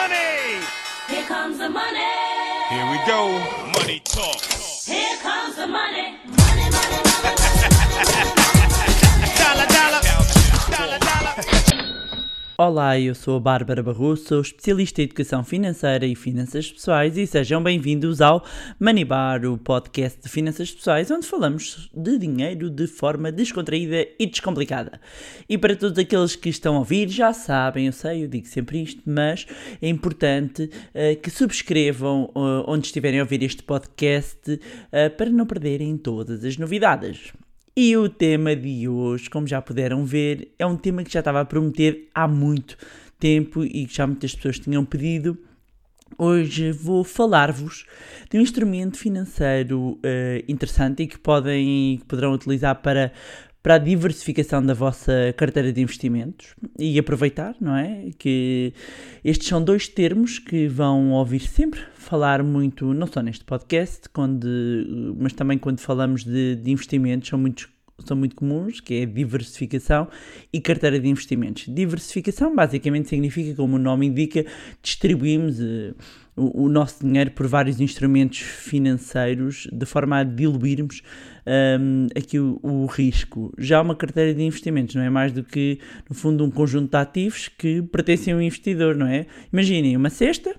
money. 0.00 0.64
Here 1.08 1.26
comes 1.26 1.58
the 1.58 1.68
money. 1.68 2.12
Here 2.72 2.86
we 2.92 2.98
go. 3.06 3.20
Money 3.76 4.00
talk. 4.04 4.40
Here 4.92 5.16
comes 5.26 5.56
the 5.56 5.66
money. 5.66 6.06
Money, 6.40 6.66
money, 6.76 7.00
money. 7.10 7.32
Dollar, 9.40 9.68
dollar. 9.76 10.00
Dollar, 10.76 10.98
dollar. 11.08 11.69
Olá, 12.62 13.00
eu 13.00 13.14
sou 13.14 13.38
a 13.38 13.40
Bárbara 13.40 13.82
Barroso, 13.82 14.26
sou 14.26 14.40
especialista 14.42 15.00
em 15.00 15.04
educação 15.04 15.42
financeira 15.42 16.04
e 16.04 16.14
finanças 16.14 16.70
pessoais 16.70 17.16
e 17.16 17.26
sejam 17.26 17.62
bem-vindos 17.62 18.20
ao 18.20 18.44
Money 18.78 19.02
Bar, 19.02 19.46
o 19.46 19.56
podcast 19.56 20.20
de 20.20 20.28
finanças 20.28 20.70
pessoais, 20.70 21.10
onde 21.10 21.26
falamos 21.26 21.88
de 21.96 22.18
dinheiro 22.18 22.68
de 22.68 22.86
forma 22.86 23.32
descontraída 23.32 24.06
e 24.18 24.26
descomplicada. 24.26 25.00
E 25.48 25.56
para 25.56 25.74
todos 25.74 25.98
aqueles 25.98 26.36
que 26.36 26.50
estão 26.50 26.76
a 26.76 26.80
ouvir, 26.80 27.08
já 27.08 27.32
sabem, 27.32 27.86
eu 27.86 27.92
sei, 27.92 28.24
eu 28.24 28.28
digo 28.28 28.46
sempre 28.46 28.82
isto, 28.82 29.00
mas 29.06 29.46
é 29.80 29.88
importante 29.88 30.68
eh, 30.92 31.14
que 31.14 31.30
subscrevam 31.30 32.30
eh, 32.36 32.64
onde 32.66 32.88
estiverem 32.88 33.20
a 33.20 33.22
ouvir 33.22 33.42
este 33.42 33.62
podcast 33.62 34.60
eh, 34.92 35.08
para 35.08 35.30
não 35.30 35.46
perderem 35.46 35.96
todas 35.96 36.44
as 36.44 36.58
novidades. 36.58 37.32
E 37.76 37.96
o 37.96 38.08
tema 38.08 38.56
de 38.56 38.88
hoje, 38.88 39.30
como 39.30 39.46
já 39.46 39.62
puderam 39.62 40.04
ver, 40.04 40.52
é 40.58 40.66
um 40.66 40.76
tema 40.76 41.04
que 41.04 41.12
já 41.12 41.20
estava 41.20 41.40
a 41.40 41.44
prometer 41.44 42.08
há 42.14 42.26
muito 42.26 42.76
tempo 43.18 43.64
e 43.64 43.86
que 43.86 43.94
já 43.94 44.06
muitas 44.06 44.34
pessoas 44.34 44.58
tinham 44.58 44.84
pedido. 44.84 45.38
Hoje 46.18 46.72
vou 46.72 47.04
falar-vos 47.04 47.86
de 48.28 48.36
um 48.36 48.40
instrumento 48.40 48.98
financeiro 48.98 49.98
eh, 50.02 50.44
interessante 50.48 51.04
e 51.04 51.06
que 51.06 51.18
podem 51.18 51.98
que 51.98 52.04
poderão 52.06 52.32
utilizar 52.32 52.74
para, 52.82 53.12
para 53.62 53.74
a 53.74 53.78
diversificação 53.78 54.64
da 54.64 54.72
vossa 54.72 55.34
carteira 55.36 55.72
de 55.72 55.80
investimentos 55.80 56.54
e 56.78 56.98
aproveitar, 56.98 57.54
não 57.60 57.76
é? 57.76 58.10
Que 58.18 58.72
estes 59.22 59.48
são 59.48 59.62
dois 59.62 59.86
termos 59.86 60.38
que 60.38 60.66
vão 60.66 61.10
ouvir 61.12 61.40
sempre 61.40 61.80
falar 61.94 62.42
muito, 62.42 62.94
não 62.94 63.06
só 63.06 63.20
neste 63.20 63.44
podcast, 63.44 64.08
quando, 64.08 64.46
mas 65.18 65.32
também 65.34 65.58
quando 65.58 65.80
falamos 65.80 66.24
de, 66.24 66.56
de 66.56 66.70
investimentos, 66.70 67.28
são 67.28 67.38
muitos 67.38 67.68
são 68.06 68.16
muito 68.16 68.34
comuns, 68.34 68.80
que 68.80 68.94
é 68.94 69.06
diversificação 69.06 70.08
e 70.52 70.58
carteira 70.58 70.98
de 70.98 71.08
investimentos. 71.08 71.66
Diversificação 71.68 72.54
basicamente 72.54 73.08
significa, 73.08 73.54
como 73.54 73.76
o 73.76 73.78
nome 73.78 74.06
indica, 74.06 74.44
distribuímos 74.82 75.60
eh, 75.60 75.92
o, 76.40 76.64
o 76.64 76.68
nosso 76.68 77.04
dinheiro 77.04 77.30
por 77.32 77.46
vários 77.46 77.80
instrumentos 77.80 78.38
financeiros 78.38 79.68
de 79.70 79.84
forma 79.84 80.18
a 80.18 80.24
diluirmos 80.24 81.02
um, 81.78 82.06
aqui 82.16 82.38
o, 82.38 82.58
o, 82.62 82.86
risco. 82.86 83.52
Já 83.58 83.82
uma 83.82 83.94
carteira 83.94 84.32
de 84.32 84.42
investimentos 84.42 84.94
não 84.94 85.02
é 85.02 85.10
mais 85.10 85.32
do 85.32 85.44
que, 85.44 85.78
no 86.08 86.14
fundo, 86.14 86.44
um 86.44 86.50
conjunto 86.50 86.90
de 86.90 86.96
ativos 86.96 87.48
que 87.48 87.82
pertencem 87.82 88.32
a 88.32 88.36
um 88.36 88.40
investidor, 88.40 88.96
não 88.96 89.06
é? 89.06 89.26
Imaginem 89.52 89.96
uma 89.96 90.10
cesta 90.10 90.54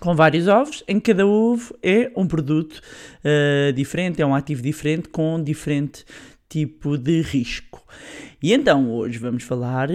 com 0.00 0.14
vários 0.14 0.48
ovos, 0.48 0.82
em 0.88 0.98
cada 0.98 1.26
ovo 1.26 1.76
é 1.82 2.10
um 2.16 2.26
produto 2.26 2.80
uh, 3.20 3.72
diferente, 3.72 4.20
é 4.20 4.26
um 4.26 4.34
ativo 4.34 4.60
diferente 4.60 5.08
com 5.08 5.40
diferente 5.40 6.04
tipo 6.48 6.96
de 6.98 7.20
risco. 7.20 7.82
E 8.42 8.52
então 8.52 8.90
hoje 8.90 9.18
vamos 9.18 9.44
falar 9.44 9.88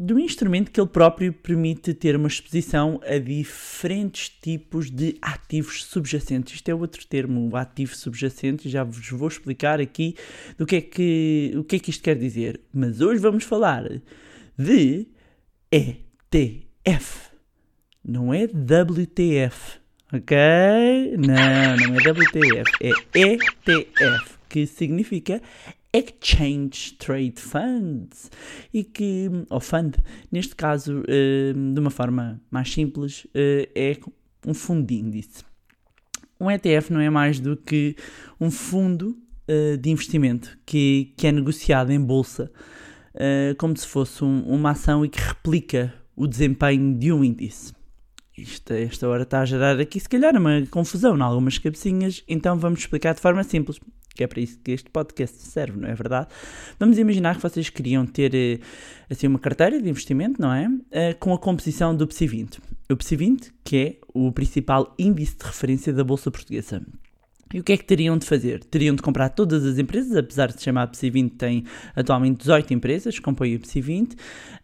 do 0.00 0.16
instrumento 0.16 0.70
que 0.70 0.80
ele 0.80 0.88
próprio 0.88 1.32
permite 1.32 1.92
ter 1.92 2.14
uma 2.14 2.28
exposição 2.28 3.00
a 3.04 3.18
diferentes 3.18 4.28
tipos 4.28 4.92
de 4.92 5.18
ativos 5.20 5.84
subjacentes. 5.84 6.54
Isto 6.54 6.68
é 6.68 6.74
outro 6.74 7.04
termo, 7.04 7.56
ativo 7.56 7.96
subjacente, 7.96 8.68
já 8.68 8.84
vos 8.84 9.10
vou 9.10 9.26
explicar 9.26 9.80
aqui 9.80 10.14
do 10.56 10.64
que 10.64 10.76
é 10.76 10.80
que, 10.80 11.52
o 11.56 11.64
que 11.64 11.74
é 11.74 11.78
que 11.80 11.90
isto 11.90 12.04
quer 12.04 12.16
dizer. 12.16 12.60
Mas 12.72 13.00
hoje 13.00 13.20
vamos 13.20 13.42
falar 13.42 14.00
de 14.56 15.08
ETF. 15.72 17.32
Não 18.04 18.32
é 18.32 18.44
WTF, 18.44 19.80
ok? 20.12 20.36
Não, 21.16 21.76
não 21.76 21.96
é 21.96 22.10
WTF, 22.10 22.70
é 22.80 23.18
ETF, 23.18 24.38
que 24.48 24.64
significa 24.64 25.42
Exchange 25.98 26.94
Trade 26.94 27.34
Funds 27.36 28.30
e 28.72 28.84
que, 28.84 29.30
ou 29.50 29.60
fund, 29.60 29.96
neste 30.30 30.54
caso, 30.54 31.02
de 31.04 31.80
uma 31.80 31.90
forma 31.90 32.40
mais 32.50 32.72
simples, 32.72 33.26
é 33.74 33.96
um 34.46 34.54
fundo 34.54 34.86
de 34.86 34.94
índice. 34.94 35.44
Um 36.40 36.50
ETF 36.50 36.92
não 36.92 37.00
é 37.00 37.10
mais 37.10 37.40
do 37.40 37.56
que 37.56 37.96
um 38.40 38.50
fundo 38.50 39.16
de 39.80 39.90
investimento 39.90 40.58
que, 40.64 41.12
que 41.16 41.26
é 41.26 41.32
negociado 41.32 41.90
em 41.90 42.00
bolsa 42.00 42.50
como 43.58 43.76
se 43.76 43.86
fosse 43.86 44.22
um, 44.22 44.42
uma 44.42 44.70
ação 44.70 45.04
e 45.04 45.08
que 45.08 45.18
replica 45.20 45.92
o 46.14 46.26
desempenho 46.26 46.96
de 46.96 47.12
um 47.12 47.24
índice. 47.24 47.72
Isto, 48.36 48.72
esta 48.72 49.08
hora 49.08 49.24
está 49.24 49.40
a 49.40 49.44
gerar 49.44 49.80
aqui, 49.80 49.98
se 49.98 50.08
calhar, 50.08 50.36
uma 50.36 50.64
confusão 50.70 51.16
em 51.16 51.20
algumas 51.20 51.58
cabecinhas, 51.58 52.22
então 52.28 52.56
vamos 52.56 52.80
explicar 52.80 53.14
de 53.14 53.20
forma 53.20 53.42
simples 53.42 53.80
que 54.18 54.24
é 54.24 54.26
para 54.26 54.40
isso 54.40 54.58
que 54.58 54.72
este 54.72 54.90
podcast 54.90 55.38
serve, 55.38 55.78
não 55.78 55.88
é 55.88 55.94
verdade? 55.94 56.26
Vamos 56.76 56.98
imaginar 56.98 57.36
que 57.36 57.42
vocês 57.42 57.70
queriam 57.70 58.04
ter 58.04 58.34
eh, 58.34 58.58
assim 59.08 59.28
uma 59.28 59.38
carteira 59.38 59.80
de 59.80 59.88
investimento, 59.88 60.42
não 60.42 60.52
é? 60.52 60.68
Eh, 60.90 61.14
com 61.14 61.32
a 61.32 61.38
composição 61.38 61.94
do 61.94 62.04
PSI 62.04 62.26
20. 62.26 62.58
O 62.90 62.96
PSI 62.96 63.16
20, 63.16 63.52
que 63.62 63.76
é 63.76 63.96
o 64.12 64.32
principal 64.32 64.92
índice 64.98 65.36
de 65.36 65.44
referência 65.46 65.92
da 65.92 66.02
Bolsa 66.02 66.32
Portuguesa. 66.32 66.82
E 67.52 67.60
o 67.60 67.64
que 67.64 67.72
é 67.72 67.76
que 67.78 67.84
teriam 67.84 68.18
de 68.18 68.26
fazer? 68.26 68.62
Teriam 68.62 68.94
de 68.94 69.00
comprar 69.00 69.30
todas 69.30 69.64
as 69.64 69.78
empresas, 69.78 70.14
apesar 70.14 70.48
de 70.48 70.58
se 70.58 70.64
chamar 70.64 70.86
PSI 70.88 71.08
20, 71.08 71.32
tem 71.32 71.64
atualmente 71.96 72.40
18 72.40 72.74
empresas 72.74 73.14
que 73.14 73.22
compõem 73.22 73.56
o 73.56 73.60
PSI 73.60 73.80
20. 73.80 74.16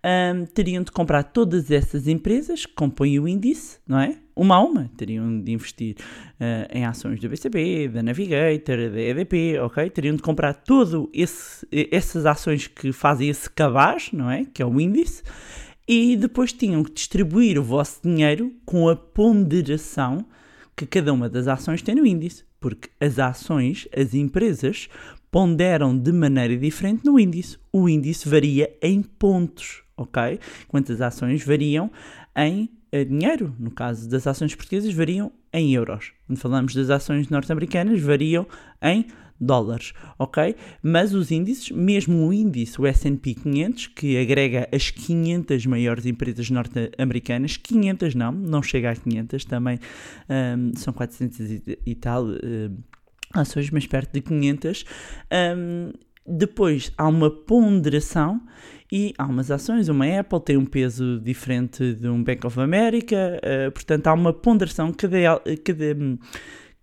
Um, 0.05 0.45
teriam 0.45 0.83
de 0.83 0.93
comprar 0.93 1.23
todas 1.23 1.71
essas 1.71 2.07
empresas 2.07 2.67
que 2.67 2.75
compõem 2.75 3.19
o 3.19 3.27
índice, 3.27 3.79
não 3.89 3.99
é? 3.99 4.19
Uma 4.37 4.57
a 4.57 4.61
uma. 4.61 4.91
Teriam 4.99 5.41
de 5.41 5.53
investir 5.53 5.97
uh, 6.39 6.77
em 6.77 6.85
ações 6.85 7.19
do 7.21 7.29
BCB, 7.29 7.89
da 7.89 8.03
Navigator, 8.03 8.91
da 8.91 9.01
EDP, 9.01 9.59
ok? 9.61 9.89
Teriam 9.89 10.17
de 10.17 10.23
comprar 10.23 10.53
todas 10.53 11.65
essas 11.91 12.27
ações 12.27 12.67
que 12.67 12.93
fazem 12.93 13.31
esse 13.31 13.49
cabaz, 13.49 14.11
não 14.13 14.31
é? 14.31 14.45
Que 14.45 14.63
é 14.63 14.67
o 14.67 14.79
índice. 14.79 15.23
E 15.89 16.17
depois 16.17 16.53
tinham 16.53 16.83
que 16.83 16.93
distribuir 16.93 17.59
o 17.59 17.63
vosso 17.63 18.01
dinheiro 18.03 18.53
com 18.67 18.89
a 18.89 18.97
ponderação 18.97 20.27
que 20.77 20.85
cada 20.85 21.13
uma 21.13 21.29
das 21.29 21.47
ações 21.47 21.81
tem 21.81 21.95
no 21.95 22.05
índice 22.05 22.45
porque 22.65 22.89
as 22.99 23.19
ações, 23.19 23.87
as 23.95 24.15
empresas, 24.15 24.89
ponderam 25.31 25.95
de 25.95 26.11
maneira 26.11 26.57
diferente 26.57 27.05
no 27.05 27.21
índice. 27.21 27.59
O 27.71 27.87
índice 27.87 28.27
varia 28.27 28.75
em 28.81 29.03
pontos, 29.03 29.83
ok? 29.95 30.41
Enquanto 30.67 30.91
as 30.91 31.03
ações 31.03 31.45
variam 31.45 31.91
em 32.35 32.71
eh, 32.91 33.05
dinheiro. 33.05 33.55
No 33.59 33.71
caso 33.71 34.09
das 34.09 34.27
ações 34.27 34.55
portuguesas, 34.55 34.95
variam 34.95 35.31
em 35.53 35.75
euros. 35.75 36.13
Quando 36.27 36.39
falamos 36.39 36.75
das 36.75 36.89
ações 36.89 37.29
norte-americanas, 37.29 38.01
variam 38.01 38.47
em 38.81 39.09
dólares, 39.41 39.93
ok? 40.19 40.55
Mas 40.83 41.15
os 41.15 41.31
índices, 41.31 41.71
mesmo 41.71 42.27
o 42.27 42.33
índice, 42.33 42.81
o 42.81 42.87
S&P 42.87 43.35
500, 43.35 43.89
que 43.89 44.19
agrega 44.19 44.69
as 44.73 44.91
500 44.91 45.67
maiores 45.67 46.07
empresas 46.07 46.51
norte-americanas, 46.51 47.57
500 47.57 48.15
não, 48.15 48.33
não 48.33 48.63
chega 48.63 48.91
a 48.91 48.97
500, 48.97 49.45
também 49.45 49.79
um, 50.29 50.73
são 50.77 50.93
400 50.93 51.63
e, 51.87 51.95
tal 51.95 52.25
um, 52.27 52.77
ações, 53.33 53.71
mas 53.71 53.87
perto 53.87 54.13
de 54.13 54.21
500. 54.21 54.85
Um, 55.57 55.93
depois 56.27 56.91
há 56.97 57.07
uma 57.07 57.31
ponderação 57.31 58.41
e 58.91 59.13
há 59.19 59.27
umas 59.27 59.51
ações, 59.51 59.89
uma 59.89 60.07
Apple 60.07 60.41
tem 60.41 60.57
um 60.57 60.65
peso 60.65 61.21
diferente 61.21 61.95
de 61.95 62.09
um 62.09 62.23
Bank 62.23 62.47
of 62.47 62.59
America, 62.61 63.41
uh, 63.43 63.71
portanto 63.73 64.07
há 64.07 64.13
uma 64.15 64.33
ponderação, 64.33 64.93
cada, 64.93 65.19
cada 65.63 65.97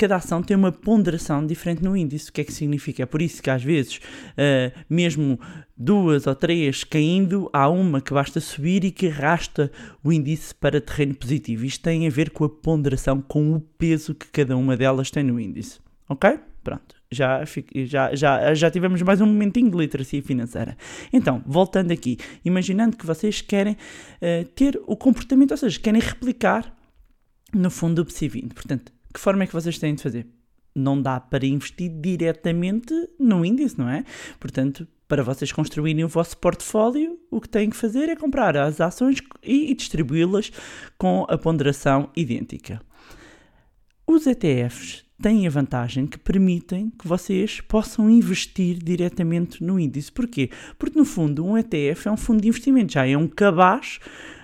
cada 0.01 0.16
ação 0.16 0.41
tem 0.41 0.57
uma 0.57 0.72
ponderação 0.72 1.45
diferente 1.45 1.84
no 1.84 1.95
índice. 1.95 2.31
O 2.31 2.34
que 2.34 2.41
é 2.41 2.44
que 2.44 2.51
significa? 2.51 3.03
É 3.03 3.06
por 3.06 3.22
isso 3.22 3.39
que 3.39 3.51
às 3.51 3.62
vezes, 3.62 3.97
uh, 3.97 4.79
mesmo 4.89 5.39
duas 5.78 6.25
ou 6.25 6.34
três 6.34 6.84
caindo, 6.84 7.47
há 7.53 7.69
uma 7.69 8.01
que 8.01 8.11
basta 8.11 8.40
subir 8.40 8.84
e 8.84 8.90
que 8.90 9.09
arrasta 9.09 9.72
o 10.03 10.11
índice 10.11 10.56
para 10.56 10.81
terreno 10.81 11.13
positivo. 11.13 11.66
Isto 11.66 11.84
tem 11.84 12.07
a 12.07 12.09
ver 12.09 12.31
com 12.31 12.43
a 12.43 12.49
ponderação, 12.49 13.22
com 13.22 13.53
o 13.53 13.59
peso 13.59 14.16
que 14.16 14.25
cada 14.29 14.58
uma 14.58 14.75
delas 14.75 15.11
tem 15.11 15.23
no 15.23 15.40
índice. 15.40 15.79
Ok? 16.09 16.40
Pronto, 16.64 16.96
já, 17.11 17.43
já, 17.85 18.16
já, 18.16 18.53
já 18.55 18.72
tivemos 18.72 19.03
mais 19.03 19.22
um 19.22 19.28
momentinho 19.28 19.70
de 19.70 19.78
literacia 19.78 20.23
financeira. 20.23 20.75
Então, 21.14 21.43
voltando 21.46 21.91
aqui, 21.91 22.17
imaginando 22.43 22.97
que 22.97 23.05
vocês 23.05 23.40
querem 23.40 23.73
uh, 23.73 24.46
ter 24.55 24.81
o 24.87 24.96
comportamento, 24.96 25.52
ou 25.52 25.58
seja, 25.58 25.79
querem 25.79 26.02
replicar 26.02 26.75
no 27.53 27.70
fundo 27.70 28.02
o 28.02 28.05
PSI20. 28.05 28.53
Portanto, 28.53 28.91
que 29.11 29.19
forma 29.19 29.43
é 29.43 29.47
que 29.47 29.53
vocês 29.53 29.78
têm 29.78 29.96
de 29.96 30.03
fazer? 30.03 30.28
Não 30.73 31.02
dá 31.02 31.19
para 31.19 31.46
investir 31.46 31.91
diretamente 31.91 32.93
no 33.19 33.43
índice, 33.43 33.78
não 33.78 33.90
é? 33.90 34.03
Portanto, 34.40 34.87
para 35.08 35.23
vocês 35.23 35.52
construírem 35.52 36.05
o 36.05 36.08
vosso 36.08 36.37
portfólio, 36.37 37.19
o 37.29 37.41
que 37.41 37.49
têm 37.49 37.69
que 37.69 37.75
fazer 37.75 38.08
é 38.08 38.16
comprar 38.16 38.55
as 38.55 38.79
ações 38.79 39.17
e 39.43 39.73
distribuí-las 39.75 40.52
com 40.97 41.25
a 41.28 41.37
ponderação 41.37 42.09
idêntica. 42.16 42.81
Os 44.08 44.25
ETFs 44.25 45.03
têm 45.22 45.46
a 45.46 45.49
vantagem 45.49 46.08
que 46.08 46.17
permitem 46.17 46.90
que 46.97 47.08
vocês 47.08 47.61
possam 47.61 48.09
investir 48.09 48.78
diretamente 48.81 49.63
no 49.63 49.79
índice. 49.79 50.11
Porquê? 50.11 50.49
Porque, 50.79 50.97
no 50.97 51.05
fundo, 51.05 51.46
um 51.46 51.58
ETF 51.58 52.08
é 52.08 52.11
um 52.11 52.17
fundo 52.17 52.41
de 52.41 52.47
investimento, 52.47 52.93
já 52.93 53.05
é 53.05 53.16
um 53.16 53.28
cabaz 53.28 53.99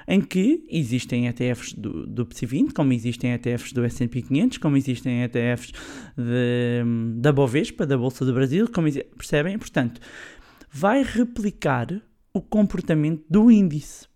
em 0.07 0.21
que 0.21 0.65
existem 0.69 1.27
ETFs 1.27 1.74
do, 1.74 2.07
do 2.07 2.25
PSI20, 2.25 2.71
como 2.74 2.94
existem 2.94 3.33
ETFs 3.33 3.74
do 3.74 3.83
S&P 3.83 4.21
500, 4.21 4.57
como 4.57 4.77
existem 4.77 5.24
ETFs 5.24 5.74
de, 6.15 6.83
da 7.19 7.33
Bovespa, 7.33 7.86
da 7.86 7.98
Bolsa 7.98 8.24
do 8.24 8.33
Brasil, 8.33 8.69
como 8.71 8.88
percebem? 9.18 9.57
Portanto, 9.57 10.00
vai 10.71 11.04
replicar 11.04 12.01
o 12.33 12.42
comportamento 12.42 13.24
do 13.30 13.51
índice. 13.51 14.07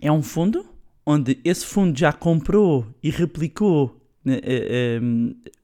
É 0.00 0.10
um 0.10 0.22
fundo 0.22 0.66
onde 1.06 1.38
esse 1.44 1.64
fundo 1.64 1.96
já 1.96 2.12
comprou 2.12 2.86
e 3.02 3.10
replicou 3.10 4.00
né, 4.24 4.40
eh, 4.42 5.00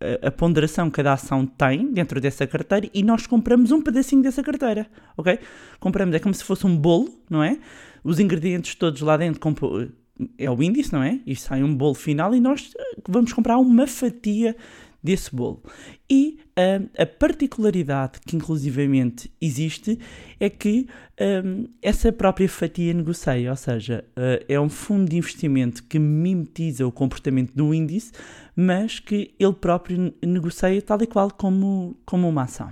eh, 0.01 0.21
a, 0.23 0.29
a 0.29 0.31
ponderação 0.31 0.91
que 0.91 0.97
cada 0.97 1.15
ação 1.15 1.47
tem 1.47 1.91
dentro 1.93 2.21
dessa 2.21 2.47
carteira 2.47 2.89
e 2.93 3.03
nós 3.03 3.27
compramos 3.27 3.73
um 3.73 3.81
pedacinho 3.81 4.23
dessa 4.23 4.43
carteira, 4.43 4.87
ok? 5.17 5.39
Compramos, 5.81 6.15
é 6.15 6.19
como 6.19 6.35
se 6.35 6.45
fosse 6.45 6.67
um 6.67 6.77
bolo, 6.77 7.09
não 7.29 7.43
é? 7.43 7.59
Os 8.05 8.19
ingredientes 8.19 8.75
todos 8.75 9.01
lá 9.01 9.17
dentro 9.17 9.41
compro- 9.41 9.91
é 10.39 10.51
o 10.51 10.63
índice, 10.63 10.93
não 10.93 11.03
é? 11.03 11.21
E 11.27 11.35
sai 11.35 11.63
um 11.63 11.75
bolo 11.75 11.95
final 11.95 12.35
e 12.35 12.41
nós 12.41 12.73
eh, 12.79 12.97
vamos 13.09 13.33
comprar 13.33 13.59
uma 13.59 13.87
fatia 13.87 14.55
desse 15.03 15.35
bolo. 15.35 15.63
E 16.11 16.39
ah, 16.55 17.03
a 17.03 17.07
particularidade 17.07 18.21
que 18.27 18.37
inclusivamente 18.37 19.31
existe 19.41 19.99
é 20.39 20.51
que 20.51 20.87
ah, 21.19 21.69
essa 21.81 22.13
própria 22.13 22.47
fatia 22.49 22.93
negocia, 22.93 23.51
ou 23.51 23.57
seja, 23.57 24.05
ah, 24.15 24.45
é 24.47 24.61
um 24.61 24.69
fundo 24.69 25.09
de 25.09 25.17
investimento 25.17 25.83
que 25.85 25.99
mimetiza 25.99 26.87
o 26.87 26.93
comportamento 26.93 27.55
do 27.55 27.73
índice, 27.73 28.13
mas 28.55 29.01
que 29.01 29.35
ele 29.39 29.55
próprio 29.55 29.97
ne- 29.97 30.15
negocia 30.23 30.83
tal 30.83 31.01
e 31.03 31.07
qual 31.07 31.31
como, 31.31 31.97
como 32.05 32.29
uma 32.29 32.43
ação. 32.43 32.71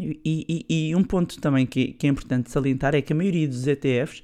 E, 0.00 0.64
e- 0.68 0.88
e 0.90 0.96
um 0.96 1.04
ponto 1.04 1.40
também 1.40 1.66
que, 1.66 1.92
que 1.92 2.06
é 2.06 2.10
importante 2.10 2.50
salientar 2.50 2.94
é 2.94 3.02
que 3.02 3.12
a 3.12 3.16
maioria 3.16 3.46
dos 3.46 3.66
ETFs, 3.66 4.22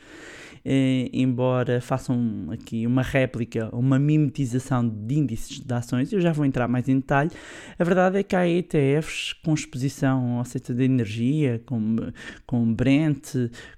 eh, 0.64 1.08
embora 1.12 1.80
façam 1.80 2.48
aqui 2.50 2.86
uma 2.86 3.02
réplica, 3.02 3.68
uma 3.72 3.98
mimetização 3.98 4.88
de 4.88 5.14
índices 5.14 5.60
de 5.60 5.72
ações, 5.74 6.12
eu 6.12 6.20
já 6.20 6.32
vou 6.32 6.44
entrar 6.44 6.66
mais 6.66 6.88
em 6.88 6.96
detalhe, 6.96 7.30
a 7.78 7.84
verdade 7.84 8.18
é 8.18 8.22
que 8.24 8.34
há 8.34 8.48
ETFs 8.48 9.32
com 9.44 9.54
exposição 9.54 10.38
ao 10.38 10.44
setor 10.44 10.74
da 10.74 10.82
energia, 10.84 11.62
com, 11.66 11.96
com 12.46 12.74
Brent, 12.74 13.34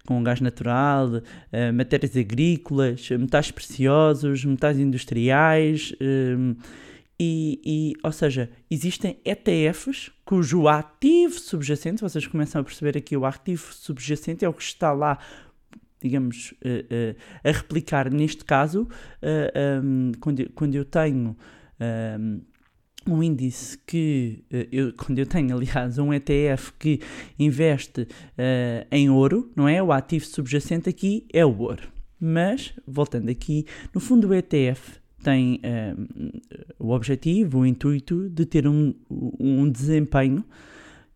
com 0.06 0.22
gás 0.22 0.40
natural, 0.40 1.20
eh, 1.52 1.72
matérias 1.72 2.16
agrícolas, 2.16 3.08
metais 3.10 3.50
preciosos, 3.50 4.44
metais 4.46 4.78
industriais, 4.78 5.92
eh, 6.00 6.36
e, 7.20 7.61
e, 7.65 7.93
ou 8.03 8.12
seja, 8.12 8.49
existem 8.70 9.19
ETFs 9.25 10.11
cujo 10.25 10.69
ativo 10.69 11.38
subjacente, 11.38 12.00
vocês 12.00 12.26
começam 12.26 12.61
a 12.61 12.65
perceber 12.65 12.97
aqui, 12.97 13.17
o 13.17 13.26
ativo 13.26 13.73
subjacente 13.73 14.44
é 14.44 14.49
o 14.49 14.53
que 14.53 14.62
está 14.62 14.93
lá, 14.93 15.19
digamos, 16.00 16.55
eh, 16.62 16.85
eh, 16.88 17.17
a 17.43 17.50
replicar, 17.50 18.09
neste 18.09 18.44
caso, 18.44 18.87
eh, 19.20 19.81
um, 19.82 20.12
quando, 20.20 20.41
eu, 20.41 20.50
quando 20.55 20.75
eu 20.76 20.85
tenho 20.85 21.37
um, 22.20 22.41
um 23.09 23.23
índice 23.23 23.79
que, 23.79 24.44
eu, 24.70 24.93
quando 24.93 25.19
eu 25.19 25.26
tenho, 25.26 25.56
aliás, 25.56 25.99
um 25.99 26.12
ETF 26.12 26.73
que 26.79 27.00
investe 27.37 28.06
eh, 28.37 28.87
em 28.93 29.11
ouro, 29.11 29.50
não 29.56 29.67
é? 29.67 29.82
O 29.82 29.91
ativo 29.91 30.25
subjacente 30.25 30.88
aqui 30.88 31.26
é 31.32 31.44
o 31.44 31.59
ouro. 31.59 31.88
Mas, 32.20 32.75
voltando 32.87 33.29
aqui, 33.29 33.67
no 33.94 34.00
fundo 34.00 34.29
o 34.29 34.35
ETF 34.35 35.00
tem 35.23 35.61
eh, 35.62 35.94
o 36.79 36.91
objetivo, 36.91 37.61
o 37.61 37.67
intuito 37.67 38.29
de 38.29 38.47
ter 38.47 38.67
um, 38.67 38.94
um 39.11 39.69
desempenho 39.69 40.44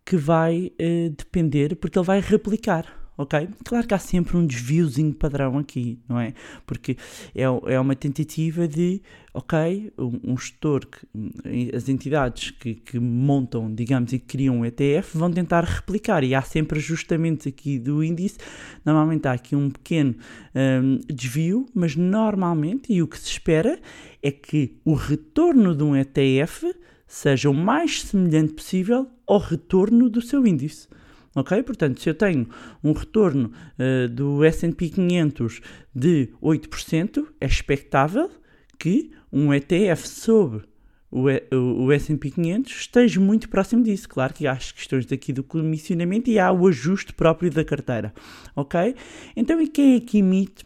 que 0.05 0.17
vai 0.17 0.73
eh, 0.79 1.11
depender, 1.17 1.77
porque 1.77 1.99
ele 1.99 2.07
vai 2.07 2.21
replicar, 2.21 3.02
ok? 3.23 3.49
Claro 3.65 3.87
que 3.87 3.95
há 3.95 3.99
sempre 3.99 4.37
um 4.37 4.47
desviozinho 4.47 5.15
padrão 5.15 5.59
aqui, 5.59 5.99
não 6.09 6.19
é? 6.19 6.35
Porque 6.67 6.97
é, 7.35 7.43
é 7.43 7.81
uma 7.81 7.95
tentativa 7.95 8.69
de, 8.69 9.01
ok, 9.33 9.93
um, 9.99 10.33
um 10.33 10.37
gestor, 10.37 10.87
que, 10.87 11.75
as 11.75 11.89
entidades 11.89 12.51
que, 12.51 12.75
que 12.75 12.99
montam, 12.99 13.73
digamos, 13.75 14.13
e 14.13 14.19
que 14.19 14.27
criam 14.27 14.59
um 14.59 14.65
ETF 14.65 15.17
vão 15.17 15.31
tentar 15.31 15.65
replicar, 15.65 16.25
e 16.25 16.35
há 16.35 16.43
sempre 16.43 16.79
ajustamentos 16.79 17.47
aqui 17.47 17.79
do 17.79 18.03
índice, 18.03 18.39
normalmente 18.85 19.27
há 19.27 19.33
aqui 19.33 19.57
um 19.57 19.71
pequeno 19.71 20.15
hum, 20.55 21.01
desvio, 21.09 21.67
mas 21.75 21.97
normalmente, 21.97 22.93
e 22.93 23.03
o 23.03 23.07
que 23.07 23.19
se 23.19 23.31
espera, 23.31 23.79
é 24.23 24.31
que 24.31 24.77
o 24.85 24.95
retorno 24.95 25.75
de 25.75 25.83
um 25.83 25.97
ETF 25.97 26.73
seja 27.07 27.51
o 27.51 27.55
mais 27.55 28.03
semelhante 28.03 28.55
possível 28.55 29.07
ao 29.27 29.39
retorno 29.39 30.09
do 30.09 30.23
seu 30.23 30.47
índice. 30.47 30.89
Ok? 31.35 31.63
Portanto, 31.63 32.01
se 32.01 32.11
eu 32.11 32.15
tenho 32.15 32.47
um 32.83 32.93
retorno 32.93 33.53
uh, 33.79 34.09
do 34.09 34.45
S&P 34.45 34.89
500 34.91 35.61
de 35.95 36.29
8%, 36.43 37.27
é 37.41 37.47
expectável 37.47 38.31
que 38.79 39.13
um 39.33 39.53
ETF 39.53 40.07
sobre 40.07 40.65
o, 41.13 41.27
o, 41.55 41.85
o 41.85 41.93
S&P 41.93 42.31
500 42.31 42.73
esteja 42.73 43.21
muito 43.21 43.49
próximo 43.49 43.83
disso. 43.83 44.09
Claro 44.09 44.33
que 44.33 44.47
há 44.47 44.53
as 44.53 44.73
questões 44.73 45.05
daqui 45.05 45.33
do 45.33 45.45
comissionamento 45.45 46.31
e 46.31 46.39
há 46.39 46.51
o 46.51 46.67
ajuste 46.67 47.13
próprio 47.13 47.51
da 47.51 47.65
carteira. 47.65 48.15
Ok? 48.57 48.95
Então, 49.37 49.61
e 49.61 49.69
quem 49.69 49.97
é 49.97 50.01
que 50.01 50.19
emite 50.19 50.65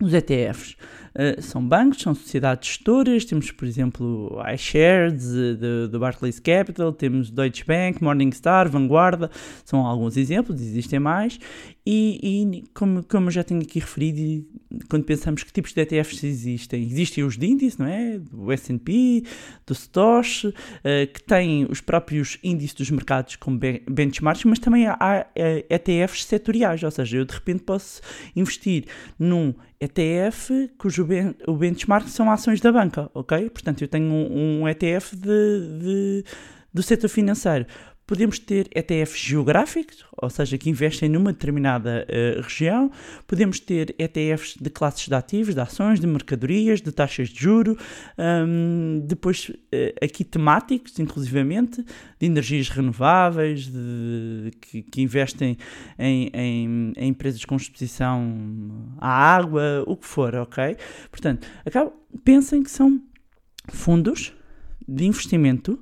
os 0.00 0.12
ETFs? 0.12 0.76
Uh, 1.18 1.42
são 1.42 1.66
bancos, 1.66 2.00
são 2.00 2.14
sociedades 2.14 2.68
gestoras, 2.68 3.24
temos, 3.24 3.50
por 3.50 3.66
exemplo, 3.66 4.40
iShares 4.54 5.32
do 5.90 5.98
Barclays 5.98 6.38
Capital, 6.38 6.92
temos 6.92 7.28
Deutsche 7.28 7.64
Bank, 7.64 8.00
Morningstar, 8.00 8.70
Vanguarda, 8.70 9.28
são 9.64 9.84
alguns 9.84 10.16
exemplos, 10.16 10.60
existem 10.60 11.00
mais, 11.00 11.40
e, 11.90 12.20
e 12.22 12.64
como, 12.74 13.02
como 13.02 13.30
já 13.30 13.42
tenho 13.42 13.62
aqui 13.62 13.78
referido, 13.80 14.46
quando 14.90 15.04
pensamos 15.04 15.42
que 15.42 15.50
tipos 15.50 15.72
de 15.72 15.80
ETFs 15.80 16.22
existem, 16.22 16.82
existem 16.82 17.24
os 17.24 17.36
de 17.36 17.46
índice, 17.46 17.80
não 17.80 17.86
é? 17.86 18.18
Do 18.18 18.52
S&P, 18.52 19.24
do 19.66 19.74
STOXX, 19.74 20.44
uh, 20.44 20.52
que 21.12 21.22
têm 21.22 21.66
os 21.68 21.80
próprios 21.80 22.38
índices 22.44 22.74
dos 22.74 22.90
mercados 22.90 23.36
como 23.36 23.58
benchmarks, 23.58 24.44
mas 24.44 24.58
também 24.58 24.86
há, 24.86 24.96
há 25.00 25.26
ETFs 25.34 26.26
setoriais, 26.26 26.82
ou 26.82 26.90
seja, 26.90 27.16
eu 27.16 27.24
de 27.24 27.32
repente 27.32 27.62
posso 27.64 28.02
investir 28.36 28.84
num 29.18 29.54
ETF 29.80 30.70
cujo 30.76 31.04
ben, 31.08 31.34
o 31.46 31.54
benchmark 31.54 32.08
são 32.08 32.30
ações 32.30 32.60
da 32.60 32.70
banca, 32.70 33.10
ok? 33.14 33.50
Portanto, 33.50 33.82
eu 33.82 33.88
tenho 33.88 34.06
um, 34.06 34.62
um 34.62 34.68
ETF 34.68 35.16
de, 35.16 35.78
de, 35.80 36.24
do 36.72 36.82
setor 36.82 37.08
financeiro. 37.08 37.66
Podemos 38.08 38.38
ter 38.38 38.70
ETFs 38.74 39.18
geográficos, 39.18 40.02
ou 40.16 40.30
seja, 40.30 40.56
que 40.56 40.70
investem 40.70 41.10
numa 41.10 41.30
determinada 41.30 42.06
uh, 42.08 42.40
região. 42.40 42.90
Podemos 43.26 43.60
ter 43.60 43.94
ETFs 43.98 44.56
de 44.58 44.70
classes 44.70 45.06
de 45.06 45.14
ativos, 45.14 45.54
de 45.54 45.60
ações, 45.60 46.00
de 46.00 46.06
mercadorias, 46.06 46.80
de 46.80 46.90
taxas 46.90 47.28
de 47.28 47.38
juro. 47.38 47.76
Um, 48.18 49.02
depois, 49.04 49.50
uh, 49.50 49.54
aqui 50.02 50.24
temáticos, 50.24 50.98
inclusivamente, 50.98 51.84
de 52.18 52.26
energias 52.26 52.70
renováveis, 52.70 53.66
de, 53.66 54.52
que, 54.58 54.82
que, 54.84 55.02
investem 55.02 55.58
em, 55.98 56.30
em, 56.32 56.92
em, 56.96 57.08
empresas 57.08 57.44
com 57.44 57.56
exposição 57.56 58.96
à 58.96 59.36
água, 59.36 59.84
o 59.86 59.94
que 59.94 60.06
for, 60.06 60.34
ok? 60.34 60.78
Portanto, 61.10 61.46
pensem 62.24 62.62
que 62.62 62.70
são 62.70 63.02
fundos 63.68 64.32
de 64.88 65.04
investimento 65.04 65.78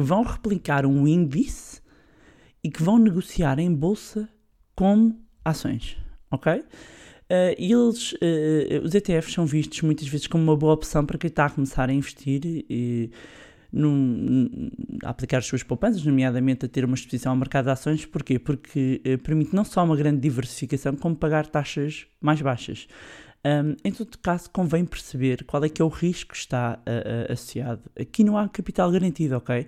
que 0.00 0.02
vão 0.02 0.22
replicar 0.22 0.86
um 0.86 1.06
índice 1.06 1.82
e 2.64 2.70
que 2.70 2.82
vão 2.82 2.98
negociar 2.98 3.58
em 3.58 3.70
bolsa 3.70 4.26
como 4.74 5.22
ações, 5.44 5.98
ok? 6.30 6.54
Uh, 6.54 6.64
eles, 7.58 8.12
uh, 8.14 8.82
os 8.82 8.94
ETFs 8.94 9.34
são 9.34 9.44
vistos 9.44 9.82
muitas 9.82 10.08
vezes 10.08 10.26
como 10.26 10.42
uma 10.42 10.56
boa 10.56 10.72
opção 10.72 11.04
para 11.04 11.18
quem 11.18 11.28
está 11.28 11.44
a 11.44 11.50
começar 11.50 11.90
a 11.90 11.92
investir 11.92 12.40
e, 12.46 13.10
num, 13.70 14.70
a 15.04 15.10
aplicar 15.10 15.38
as 15.38 15.46
suas 15.46 15.62
poupanças, 15.62 16.02
nomeadamente 16.02 16.64
a 16.64 16.68
ter 16.68 16.82
uma 16.86 16.94
exposição 16.94 17.32
ao 17.32 17.36
mercado 17.36 17.66
de 17.66 17.72
ações. 17.72 18.06
Porquê? 18.06 18.38
Porque 18.38 19.02
uh, 19.06 19.18
permite 19.18 19.54
não 19.54 19.64
só 19.64 19.84
uma 19.84 19.96
grande 19.96 20.18
diversificação, 20.18 20.96
como 20.96 21.14
pagar 21.14 21.46
taxas 21.46 22.06
mais 22.22 22.40
baixas. 22.40 22.88
Um, 23.42 23.74
em 23.82 23.90
todo 23.90 24.18
caso, 24.18 24.50
convém 24.50 24.84
perceber 24.84 25.44
qual 25.44 25.64
é 25.64 25.68
que 25.70 25.80
é 25.80 25.84
o 25.84 25.88
risco 25.88 26.32
que 26.32 26.36
está 26.36 26.78
uh, 26.78 27.30
uh, 27.30 27.32
associado. 27.32 27.80
Aqui 27.98 28.22
não 28.22 28.36
há 28.36 28.46
capital 28.48 28.92
garantido, 28.92 29.36
ok? 29.36 29.66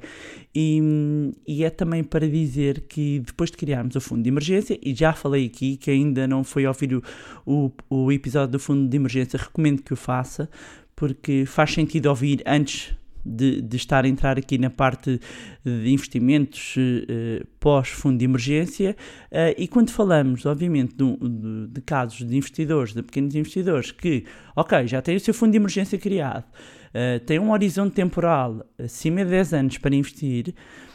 E, 0.54 1.32
e, 1.46 1.64
é 1.64 1.70
também 1.70 2.04
para 2.04 2.28
dizer 2.28 2.82
que 2.82 3.20
depois 3.20 3.50
de 3.50 3.56
criarmos 3.56 3.96
o 3.96 4.00
fundo 4.00 4.22
de 4.22 4.28
emergência, 4.28 4.78
e 4.82 4.94
já 4.94 5.14
falei 5.14 5.46
aqui 5.46 5.78
que 5.78 5.90
ainda 5.90 6.26
não 6.26 6.44
foi 6.44 6.66
ouvir 6.66 6.96
o, 6.96 7.02
o, 7.46 7.72
o 7.88 8.12
episódio 8.12 8.52
do 8.52 8.58
fundo 8.58 8.86
de 8.86 8.96
emergência, 8.96 9.38
recomendo 9.38 9.82
que 9.82 9.94
o 9.94 9.96
faça, 9.96 10.50
porque 10.94 11.46
faz 11.46 11.72
sentido 11.72 12.06
ouvir 12.06 12.42
antes 12.44 12.94
de, 13.24 13.60
de 13.62 13.76
estar 13.76 14.04
a 14.04 14.08
entrar 14.08 14.38
aqui 14.38 14.58
na 14.58 14.70
parte 14.70 15.20
de 15.64 15.90
investimentos 15.90 16.74
uh, 16.76 17.46
pós-fundo 17.60 18.18
de 18.18 18.24
emergência. 18.24 18.96
Uh, 19.30 19.54
e 19.56 19.68
quando 19.68 19.90
falamos, 19.90 20.44
obviamente, 20.46 20.94
de, 20.96 21.66
de, 21.68 21.80
casos 21.82 22.26
de 22.26 22.36
investidores, 22.36 22.92
de 22.92 23.02
pequenos 23.02 23.34
investidores, 23.34 23.92
que, 23.92 24.24
ok, 24.56 24.86
já 24.86 25.00
têm 25.00 25.16
o 25.16 25.20
seu 25.20 25.32
fundo 25.32 25.52
de 25.52 25.56
emergência 25.56 25.98
criado, 25.98 26.44
uh, 26.44 27.20
têm 27.24 27.38
um 27.38 27.52
horizonte 27.52 27.94
temporal 27.94 28.64
acima 28.78 29.24
de 29.24 29.30
10 29.30 29.54
anos 29.54 29.78
para 29.78 29.94
investir. 29.94 30.54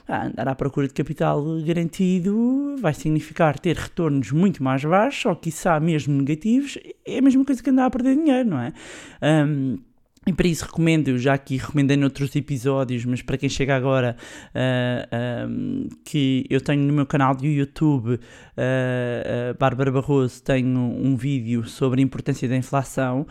Andar 0.10 0.48
à 0.48 0.55
procura 0.55 0.88
de 0.88 0.93
capital 0.93 1.43
garantido 1.65 2.77
vai 2.79 2.93
significar 2.93 3.60
ter 3.60 3.75
retornos 3.75 4.31
muito 4.31 4.63
mais 4.63 4.86
baixos, 4.86 5.25
ou 5.25 5.36
quiçá 5.36 5.77
mesmo 5.81 6.13
negativos, 6.13 6.77
é 7.05 7.17
a 7.17 7.22
mesma 7.22 7.43
coisa 7.43 7.62
que 7.62 7.69
andar 7.69 7.88
a 7.88 7.89
perder 7.89 8.15
dinheiro, 8.15 8.50
não 8.50 8.57
é? 8.57 8.72
Um, 9.22 9.77
e 10.27 10.34
para 10.34 10.48
isso 10.48 10.65
recomendo, 10.65 11.17
já 11.17 11.36
aqui 11.36 11.55
recomendei 11.55 11.96
noutros 11.96 12.36
episódios, 12.36 13.05
mas 13.05 13.22
para 13.22 13.38
quem 13.38 13.48
chega 13.48 13.74
agora, 13.74 14.17
uh, 14.53 15.48
uh, 15.48 15.89
que 16.03 16.46
eu 16.50 16.60
tenho 16.60 16.84
no 16.84 16.91
meu 16.91 17.05
canal 17.05 17.34
do 17.34 17.46
YouTube, 17.46 18.15
uh, 18.15 19.57
Bárbara 19.57 19.89
Barroso, 19.89 20.43
tenho 20.43 20.77
um 20.77 21.15
vídeo 21.15 21.63
sobre 21.63 22.01
a 22.01 22.03
importância 22.03 22.46
da 22.48 22.57
inflação, 22.57 23.25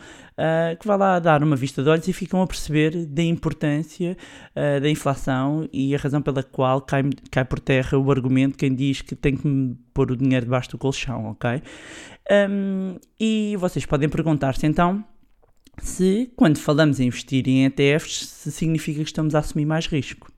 que 0.79 0.87
vai 0.87 0.97
lá 0.97 1.17
dar 1.17 1.41
uma 1.41 1.55
vista 1.55 1.81
de 1.81 1.89
olhos 1.89 2.07
e 2.07 2.13
ficam 2.13 2.41
a 2.43 2.47
perceber 2.47 3.07
da 3.07 3.23
importância 3.23 4.15
da 4.79 4.87
inflação 4.87 5.67
e 5.73 5.95
a 5.95 5.97
razão 5.97 6.21
pela 6.21 6.43
qual 6.43 6.79
cai, 6.79 7.03
cai 7.31 7.43
por 7.43 7.59
terra 7.59 7.97
o 7.97 8.11
argumento 8.11 8.55
quem 8.55 8.75
diz 8.75 9.01
que 9.01 9.15
tem 9.15 9.35
que 9.35 9.75
pôr 9.95 10.11
o 10.11 10.15
dinheiro 10.15 10.45
debaixo 10.45 10.69
do 10.69 10.77
colchão, 10.77 11.31
ok? 11.31 11.59
Um, 12.49 12.97
e 13.19 13.55
vocês 13.57 13.83
podem 13.83 14.07
perguntar-se 14.07 14.67
então 14.67 15.03
se, 15.81 16.31
quando 16.35 16.57
falamos 16.57 16.99
em 16.99 17.07
investir 17.07 17.47
em 17.47 17.65
ETFs, 17.65 18.27
se 18.27 18.51
significa 18.51 18.99
que 18.99 19.09
estamos 19.09 19.35
a 19.35 19.39
assumir 19.39 19.65
mais 19.65 19.87
risco. 19.87 20.31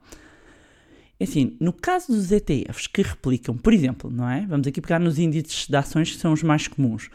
É 1.19 1.25
assim, 1.25 1.57
no 1.59 1.73
caso 1.73 2.13
dos 2.13 2.31
ETFs 2.31 2.87
que 2.87 3.01
replicam, 3.01 3.57
por 3.57 3.73
exemplo, 3.73 4.09
não 4.09 4.29
é? 4.29 4.45
Vamos 4.47 4.67
aqui 4.67 4.79
pegar 4.79 4.99
nos 4.99 5.19
índices 5.19 5.67
de 5.67 5.75
ações 5.75 6.11
que 6.11 6.17
são 6.17 6.31
os 6.31 6.41
mais 6.41 6.67
comuns. 6.67 7.09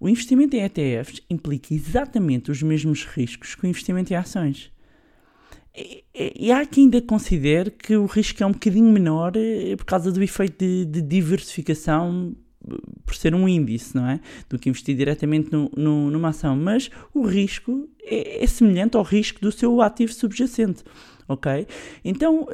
O 0.00 0.08
investimento 0.08 0.56
em 0.56 0.64
ETFs 0.64 1.22
implica 1.30 1.72
exatamente 1.72 2.50
os 2.50 2.62
mesmos 2.62 3.04
riscos 3.04 3.54
que 3.54 3.64
o 3.64 3.68
investimento 3.68 4.12
em 4.12 4.16
ações. 4.16 4.72
E, 5.76 6.04
e 6.14 6.52
há 6.52 6.66
quem 6.66 6.84
ainda 6.84 7.00
considere 7.00 7.70
que 7.70 7.96
o 7.96 8.06
risco 8.06 8.42
é 8.42 8.46
um 8.46 8.52
bocadinho 8.52 8.92
menor 8.92 9.32
eh, 9.36 9.74
por 9.76 9.84
causa 9.84 10.10
do 10.12 10.22
efeito 10.22 10.58
de, 10.58 10.84
de 10.84 11.02
diversificação 11.02 12.34
por 13.04 13.14
ser 13.14 13.34
um 13.34 13.48
índice, 13.48 13.94
não 13.94 14.08
é? 14.08 14.20
Do 14.48 14.58
que 14.58 14.68
investir 14.68 14.96
diretamente 14.96 15.52
no, 15.52 15.70
no, 15.76 16.10
numa 16.10 16.28
ação. 16.28 16.56
Mas 16.56 16.90
o 17.12 17.26
risco 17.26 17.88
é, 18.02 18.42
é, 18.42 18.46
semelhante 18.46 18.96
ao 18.96 19.02
risco 19.02 19.40
do 19.40 19.50
seu 19.50 19.80
ativo 19.80 20.12
subjacente. 20.12 20.84
Ok? 21.26 21.66
Então, 22.04 22.42
uh, 22.42 22.48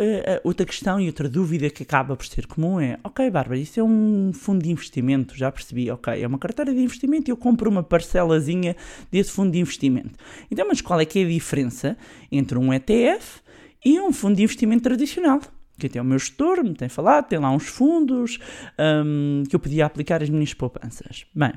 outra 0.44 0.64
questão 0.64 1.00
e 1.00 1.08
outra 1.08 1.28
dúvida 1.28 1.68
que 1.70 1.82
acaba 1.82 2.14
por 2.14 2.24
ser 2.24 2.46
comum 2.46 2.78
é: 2.78 2.98
ok, 3.02 3.28
Bárbara, 3.28 3.58
isso 3.58 3.80
é 3.80 3.82
um 3.82 4.30
fundo 4.32 4.62
de 4.62 4.70
investimento, 4.70 5.36
já 5.36 5.50
percebi, 5.50 5.90
ok, 5.90 6.22
é 6.22 6.26
uma 6.26 6.38
carteira 6.38 6.72
de 6.72 6.80
investimento 6.80 7.28
e 7.28 7.32
eu 7.32 7.36
compro 7.36 7.68
uma 7.68 7.82
parcelazinha 7.82 8.76
desse 9.10 9.32
fundo 9.32 9.50
de 9.50 9.58
investimento. 9.58 10.12
Então, 10.48 10.68
mas 10.68 10.80
qual 10.80 11.00
é 11.00 11.04
que 11.04 11.18
é 11.18 11.24
a 11.24 11.28
diferença 11.28 11.96
entre 12.30 12.56
um 12.56 12.72
ETF 12.72 13.40
e 13.84 14.00
um 14.00 14.12
fundo 14.12 14.36
de 14.36 14.44
investimento 14.44 14.84
tradicional? 14.84 15.40
Que 15.80 15.86
até 15.86 16.00
o 16.00 16.04
meu 16.04 16.18
gestor 16.18 16.62
me 16.62 16.74
tem 16.74 16.88
falado, 16.88 17.26
tem 17.26 17.38
lá 17.38 17.50
uns 17.50 17.66
fundos 17.66 18.38
um, 18.78 19.42
que 19.48 19.56
eu 19.56 19.60
podia 19.60 19.86
aplicar 19.86 20.22
as 20.22 20.28
minhas 20.28 20.54
poupanças. 20.54 21.24
Bem, 21.34 21.52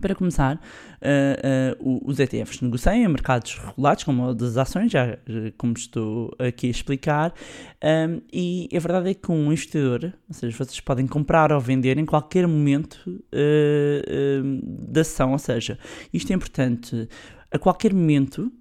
para 0.00 0.14
começar, 0.14 0.56
uh, 0.56 1.82
uh, 1.82 2.02
os 2.04 2.18
ETFs 2.18 2.60
negociam 2.60 2.94
em 2.94 3.08
mercados 3.08 3.54
regulados, 3.54 4.04
como 4.04 4.34
das 4.34 4.56
ações, 4.56 4.92
já 4.92 5.16
como 5.56 5.72
estou 5.72 6.34
aqui 6.38 6.66
a 6.66 6.70
explicar, 6.70 7.34
um, 7.82 8.20
e 8.32 8.68
a 8.74 8.78
verdade 8.78 9.10
é 9.10 9.14
que 9.14 9.30
um 9.30 9.46
investidor, 9.46 10.12
ou 10.28 10.34
seja, 10.34 10.56
vocês 10.56 10.80
podem 10.80 11.06
comprar 11.06 11.52
ou 11.52 11.60
vender 11.60 11.96
em 11.98 12.04
qualquer 12.04 12.46
momento 12.46 12.96
uh, 13.06 14.92
da 14.92 15.00
ação, 15.00 15.32
ou 15.32 15.38
seja, 15.38 15.78
isto 16.12 16.30
é 16.30 16.34
importante, 16.34 17.08
a 17.50 17.58
qualquer 17.58 17.94
momento 17.94 18.52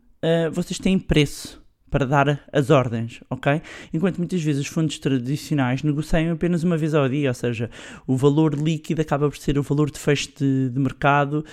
vocês 0.54 0.80
têm 0.80 0.98
preço 0.98 1.64
para 1.96 2.06
dar 2.06 2.42
as 2.52 2.72
ordens, 2.72 3.22
ok? 3.30 3.62
Enquanto 3.94 4.18
muitas 4.18 4.44
vezes 4.44 4.64
os 4.64 4.68
fundos 4.68 5.00
tradicionais 5.00 5.82
negociam 5.82 6.34
apenas 6.34 6.62
uma 6.62 6.76
vez 6.76 6.94
ao 6.94 7.08
dia, 7.08 7.30
ou 7.30 7.34
seja, 7.34 7.70
o 8.06 8.18
valor 8.18 8.54
líquido 8.54 9.02
acaba 9.02 9.30
por 9.30 9.38
ser 9.38 9.58
o 9.58 9.64
valor 9.64 9.90
de 9.90 9.98
fecho 9.98 10.28
de, 10.38 10.72
de 10.72 10.78
mercado. 10.78 11.46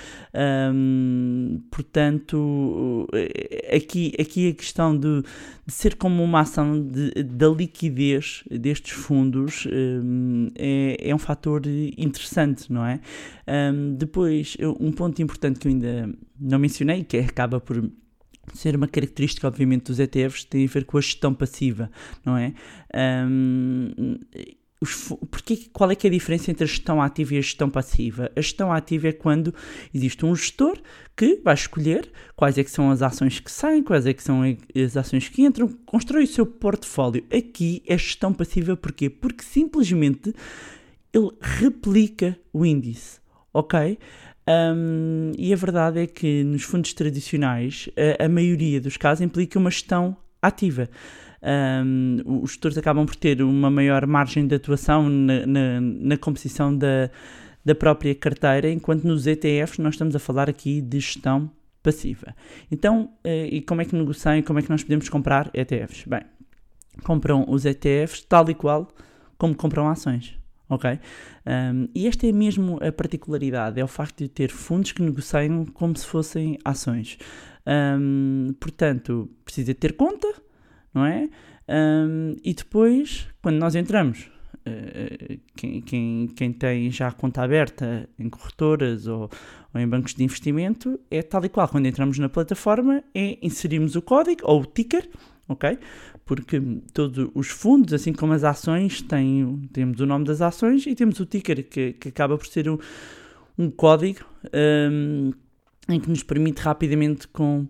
Portanto, 1.71 3.07
aqui, 3.73 4.15
aqui 4.19 4.49
a 4.49 4.53
questão 4.53 4.99
de, 4.99 5.23
de 5.65 5.73
ser 5.73 5.95
como 5.95 6.25
uma 6.25 6.41
ação 6.41 6.89
de, 6.89 7.23
da 7.23 7.49
liquidez 7.49 8.43
destes 8.51 8.95
fundos 8.95 9.69
é, 10.57 11.09
é 11.09 11.15
um 11.15 11.19
fator 11.19 11.63
interessante, 11.97 12.73
não 12.73 12.85
é? 12.85 12.99
Depois, 13.97 14.57
um 14.81 14.91
ponto 14.91 15.23
importante 15.23 15.61
que 15.61 15.69
eu 15.69 15.71
ainda 15.71 16.13
não 16.41 16.59
mencionei, 16.59 17.05
que 17.05 17.17
acaba 17.19 17.61
por 17.61 17.81
ser 18.55 18.77
uma 18.77 18.89
característica, 18.89 19.47
obviamente, 19.47 19.85
dos 19.85 19.99
ETFs 19.99 20.45
tem 20.45 20.65
a 20.65 20.69
ver 20.69 20.85
com 20.85 20.99
a 20.99 21.01
gestão 21.01 21.33
passiva, 21.33 21.91
não 22.25 22.37
é? 22.37 22.53
Um, 23.27 24.19
os, 24.83 25.15
porque, 25.31 25.69
qual 25.73 25.93
é 25.93 25.95
que 25.95 26.09
é 26.09 26.11
a 26.11 26.13
diferença 26.13 26.51
entre 26.51 26.65
a 26.65 26.67
gestão 26.67 27.01
ativa 27.01 27.35
e 27.35 27.39
a 27.39 27.41
gestão 27.41 27.71
passiva? 27.71 28.33
A 28.35 28.41
gestão 28.41 28.73
ativa 28.73 29.09
é 29.09 29.13
quando 29.13 29.55
existe 29.95 30.27
um 30.27 30.35
gestor 30.35 30.77
que 31.17 31.41
vai 31.45 31.55
escolher 31.55 32.11
quais 32.35 32.59
é 32.59 32.65
que 32.65 32.71
são 32.71 32.91
as 32.91 33.01
ações 33.01 33.39
que 33.39 33.51
saem, 33.51 33.81
quais 33.81 34.07
é 34.07 34.13
que 34.13 34.23
são 34.23 34.43
as 34.43 34.97
ações 34.97 35.29
que 35.29 35.43
entram, 35.43 35.69
constrói 35.87 36.25
o 36.25 36.27
seu 36.27 36.45
portfólio. 36.45 37.25
Aqui 37.33 37.81
é 37.87 37.97
gestão 37.97 38.35
passiva, 38.35 38.77
porquê? 38.77 39.09
Porque 39.09 39.45
simplesmente 39.45 40.35
ele 41.13 41.31
replica 41.41 42.37
o 42.53 42.67
índice, 42.67 43.21
ok? 43.55 43.97
Um, 44.47 45.33
e 45.39 45.53
a 45.53 45.57
verdade 45.57 46.01
é 46.01 46.07
que 46.07 46.43
nos 46.43 46.65
fundos 46.65 46.93
tradicionais 46.93 47.89
a, 48.19 48.25
a, 48.25 48.29
maioria 48.29 48.81
dos 48.81 48.97
casos 48.97 49.23
implica 49.23 49.59
uma 49.59 49.71
gestão 49.71 50.17
ativa. 50.41 50.89
Um, 51.85 52.41
os 52.43 52.51
gestores 52.51 52.77
acabam 52.77 53.07
por 53.07 53.15
ter 53.15 53.41
uma 53.43 53.71
maior 53.71 54.07
margem 54.07 54.47
de 54.47 54.55
atuação 54.55 55.09
na, 55.09 55.47
na, 55.47 55.81
na 55.81 56.17
composição 56.17 56.77
da, 56.77 57.09
da 57.65 57.75
própria 57.75 58.15
carteira, 58.15 58.69
enquanto 58.69 59.05
nos 59.05 59.27
ETFs 59.27 59.79
nós 59.79 59.95
estamos 59.95 60.17
a 60.17 60.19
falar 60.19 60.49
aqui 60.49 60.81
de 60.81 60.99
gestão 60.99 61.51
passiva. 61.81 62.35
Então, 62.71 63.11
uh, 63.25 63.47
e 63.49 63.61
como 63.63 63.81
é 63.81 63.85
que 63.85 63.95
negociam 63.95 64.37
e 64.39 64.43
como 64.43 64.59
é 64.59 64.63
que 64.63 64.71
nós 64.71 64.83
podemos 64.83 65.09
comprar 65.09 65.51
ETFs? 65.55 66.05
Bem, 66.05 66.23
compram 67.05 67.45
os 67.49 67.65
ETFs 67.65 68.25
tal 68.29 68.49
e 68.51 68.55
qual 68.55 68.89
como 69.39 69.55
compram 69.55 69.89
ações 69.89 70.42
ok? 70.75 70.99
Um, 71.47 71.88
e 71.95 72.07
esta 72.07 72.26
é 72.26 72.33
mesmo 72.33 72.79
a 72.83 72.91
particularidade, 72.91 73.81
é 73.81 73.85
o 73.85 73.88
facto 73.88 74.19
de 74.19 74.29
ter 74.29 74.50
fundos 74.50 74.93
que 74.93 75.02
negociam 75.02 75.64
como 75.67 75.97
se 75.97 76.07
fossem 76.07 76.59
ações. 76.64 77.19
Um, 77.67 78.55
portanto, 78.59 79.31
precisa 79.45 79.75
ter 79.75 79.95
conta, 79.95 80.29
não 80.93 81.07
é? 81.07 81.29
Um, 81.69 82.37
e 82.43 82.55
depois, 82.55 83.29
quando 83.41 83.57
nós 83.57 83.75
entramos, 83.75 84.31
uh, 84.67 85.41
quem, 85.57 85.81
quem, 85.83 86.26
quem, 86.29 86.52
tem 86.52 86.91
já 86.91 87.09
a 87.09 87.12
conta 87.12 87.43
aberta 87.43 88.09
em 88.19 88.29
corretoras 88.29 89.07
ou, 89.07 89.31
ou, 89.73 89.81
em 89.81 89.87
bancos 89.87 90.14
de 90.14 90.25
investimento, 90.25 90.99
é 91.11 91.23
tal 91.23 91.45
e 91.45 91.49
qual. 91.49 91.69
Quando 91.69 91.87
entramos 91.87 92.19
na 92.19 92.29
plataforma, 92.29 93.02
é 93.14 93.38
inserimos 93.43 93.95
o 93.95 94.02
código 94.02 94.43
ou 94.45 94.62
o 94.62 94.67
ticker, 94.67 95.09
ok? 95.49 95.79
Porque 96.25 96.61
todos 96.93 97.31
os 97.35 97.49
fundos, 97.49 97.93
assim 97.93 98.13
como 98.13 98.33
as 98.33 98.45
ações, 98.45 99.03
têm, 99.03 99.69
temos 99.73 100.01
o 100.01 100.07
nome 100.07 100.25
das 100.25 100.41
ações 100.41 100.87
e 100.87 100.95
temos 100.95 101.19
o 101.21 101.27
ticker, 101.27 101.69
que, 101.69 101.93
que 101.95 102.09
acaba 102.09 102.37
por 102.39 102.47
ser 102.47 102.69
um, 102.69 102.79
um 103.59 103.71
código 103.71 104.21
um, 104.91 105.33
em 105.89 106.01
que 106.01 106.09
nos 106.09 106.23
permite 106.23 106.61
rapidamente, 106.61 107.27
com 107.29 107.67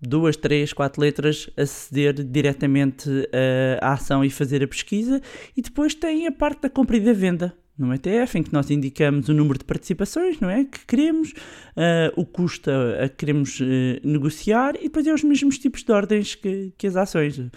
duas, 0.00 0.36
três, 0.36 0.72
quatro 0.72 1.00
letras, 1.00 1.50
aceder 1.56 2.14
diretamente 2.14 3.08
uh, 3.08 3.78
à 3.80 3.92
ação 3.94 4.24
e 4.24 4.30
fazer 4.30 4.62
a 4.62 4.68
pesquisa. 4.68 5.20
E 5.56 5.62
depois 5.62 5.94
tem 5.94 6.26
a 6.26 6.32
parte 6.32 6.62
da 6.62 6.70
compra 6.70 6.96
e 6.96 7.00
da 7.00 7.12
venda 7.12 7.56
no 7.78 7.94
ETF, 7.94 8.38
em 8.38 8.42
que 8.42 8.52
nós 8.52 8.70
indicamos 8.70 9.28
o 9.28 9.34
número 9.34 9.58
de 9.58 9.64
participações, 9.64 10.40
não 10.40 10.50
é? 10.50 10.64
Que 10.64 10.84
queremos, 10.84 11.30
uh, 11.30 12.12
o 12.16 12.26
custo 12.26 12.70
a 12.70 13.08
que 13.08 13.16
queremos 13.16 13.60
uh, 13.60 13.64
negociar 14.02 14.74
e 14.76 14.84
depois 14.84 15.06
é 15.06 15.14
os 15.14 15.22
mesmos 15.22 15.58
tipos 15.58 15.84
de 15.84 15.92
ordens 15.92 16.34
que, 16.34 16.72
que 16.76 16.86
as 16.86 16.96
ações. 16.96 17.38
Uh, 17.38 17.50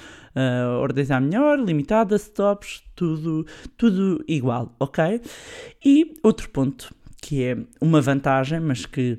ordens 0.79 1.09
à 1.09 1.19
melhor, 1.19 1.59
limitada, 1.59 2.15
stops, 2.15 2.83
tudo, 2.95 3.45
tudo 3.75 4.23
igual, 4.27 4.75
ok? 4.79 5.19
E 5.83 6.13
outro 6.21 6.49
ponto, 6.49 6.93
que 7.21 7.43
é 7.43 7.57
uma 7.81 7.99
vantagem, 7.99 8.59
mas 8.59 8.85
que 8.85 9.17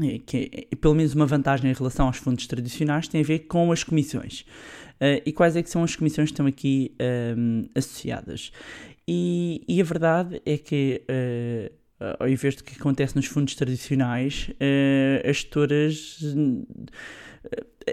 é, 0.00 0.18
que 0.24 0.68
é, 0.70 0.76
pelo 0.76 0.94
menos 0.94 1.14
uma 1.14 1.26
vantagem 1.26 1.70
em 1.70 1.74
relação 1.74 2.06
aos 2.06 2.16
fundos 2.16 2.46
tradicionais, 2.46 3.08
tem 3.08 3.20
a 3.20 3.24
ver 3.24 3.40
com 3.40 3.70
as 3.72 3.84
comissões. 3.84 4.44
Uh, 5.02 5.20
e 5.26 5.32
quais 5.32 5.56
é 5.56 5.62
que 5.62 5.68
são 5.68 5.82
as 5.82 5.96
comissões 5.96 6.28
que 6.28 6.34
estão 6.34 6.46
aqui 6.46 6.94
um, 7.36 7.68
associadas? 7.74 8.52
E, 9.06 9.64
e 9.68 9.80
a 9.80 9.84
verdade 9.84 10.40
é 10.46 10.56
que, 10.56 11.02
uh, 11.08 12.16
ao 12.20 12.28
invés 12.28 12.56
do 12.56 12.64
que 12.64 12.78
acontece 12.78 13.16
nos 13.16 13.26
fundos 13.26 13.54
tradicionais, 13.54 14.50
uh, 14.52 15.28
as 15.28 15.36
gestoras. 15.36 16.18
Uh, 16.22 16.66